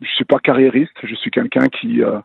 [0.00, 2.20] je suis pas carriériste, je suis quelqu'un qui euh,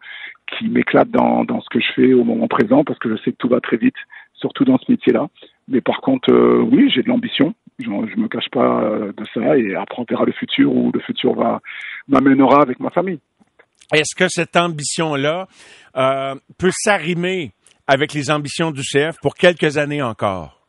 [0.57, 3.31] qui m'éclate dans, dans ce que je fais au moment présent parce que je sais
[3.31, 3.95] que tout va très vite,
[4.33, 5.27] surtout dans ce métier-là.
[5.67, 9.25] Mais par contre, euh, oui, j'ai de l'ambition Je, je me cache pas euh, de
[9.33, 11.61] ça et après on verra le futur où le futur va
[12.07, 13.19] m'amènera avec ma famille.
[13.93, 15.47] Est-ce que cette ambition-là
[15.95, 17.51] euh, peut s'arrimer
[17.87, 20.59] avec les ambitions du CF pour quelques années encore?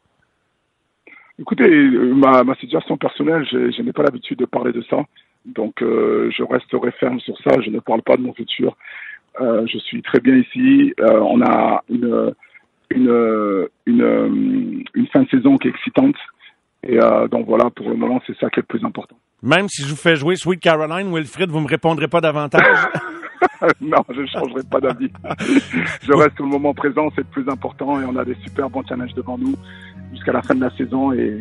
[1.39, 4.99] Écoutez, euh, ma, situation personnelle, je, n'ai pas l'habitude de parler de ça.
[5.47, 7.61] Donc, euh, je resterai ferme sur ça.
[7.64, 8.77] Je ne parle pas de mon futur.
[9.39, 10.95] Je suis très bien ici.
[10.99, 12.33] On a une,
[12.89, 16.17] une, une, une, fin de saison qui est excitante.
[16.83, 16.97] Et
[17.31, 19.19] donc voilà, pour le moment, c'est ça qui est le plus important.
[19.43, 22.62] Même si je vous fais jouer Sweet Caroline, Wilfrid, vous me répondrez pas davantage?
[23.80, 25.11] non, je ne changerai pas d'avis.
[26.03, 28.82] je reste au moment présent, c'est le plus important et on a des super bons
[28.89, 29.55] challenges devant nous
[30.12, 31.41] jusqu'à la fin de la saison et,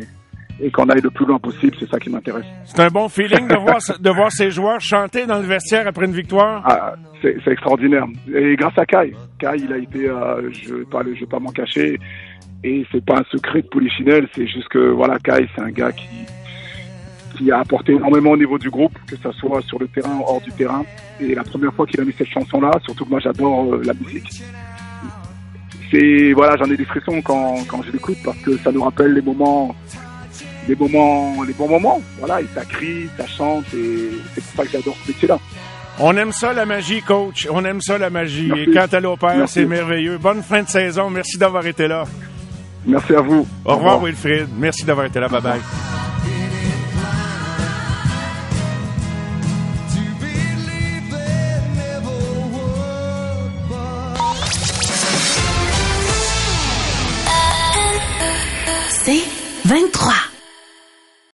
[0.60, 2.44] et qu'on aille le plus loin possible, c'est ça qui m'intéresse.
[2.64, 6.06] C'est un bon feeling de voir, de voir ces joueurs chanter dans le vestiaire après
[6.06, 6.62] une victoire?
[6.64, 8.04] Ah, c'est extraordinaire.
[8.32, 9.14] Et grâce à Kai.
[9.38, 11.98] Kai, il a été, euh, je ne vais, vais pas m'en cacher,
[12.62, 15.92] et c'est pas un secret de Polichinelle, c'est juste que, voilà, Kai, c'est un gars
[15.92, 16.08] qui,
[17.36, 20.22] qui a apporté énormément au niveau du groupe, que ce soit sur le terrain ou
[20.26, 20.84] hors du terrain.
[21.20, 23.94] Et la première fois qu'il a mis cette chanson-là, surtout que moi j'adore euh, la
[23.94, 24.42] musique,
[25.90, 29.12] c'est voilà, j'en ai des frissons quand, quand je l'écoute parce que ça nous rappelle
[29.12, 29.74] les moments,
[30.68, 32.00] les moments, les bons moments.
[32.18, 35.38] Voilà, et ça crie, ça chante, et c'est pour ça que j'adore ce métier-là.
[35.98, 37.48] On aime ça la magie, coach.
[37.50, 38.48] On aime ça la magie.
[38.48, 38.70] Merci.
[38.70, 40.18] Et quand elle opère, c'est merveilleux.
[40.18, 41.08] Bonne fin de saison.
[41.08, 42.04] Merci d'avoir été là.
[42.86, 43.46] Merci à vous.
[43.64, 44.48] Au, Au revoir, revoir, Wilfried.
[44.58, 45.28] Merci d'avoir été là.
[45.28, 45.60] Bye bye.
[59.66, 60.35] 23.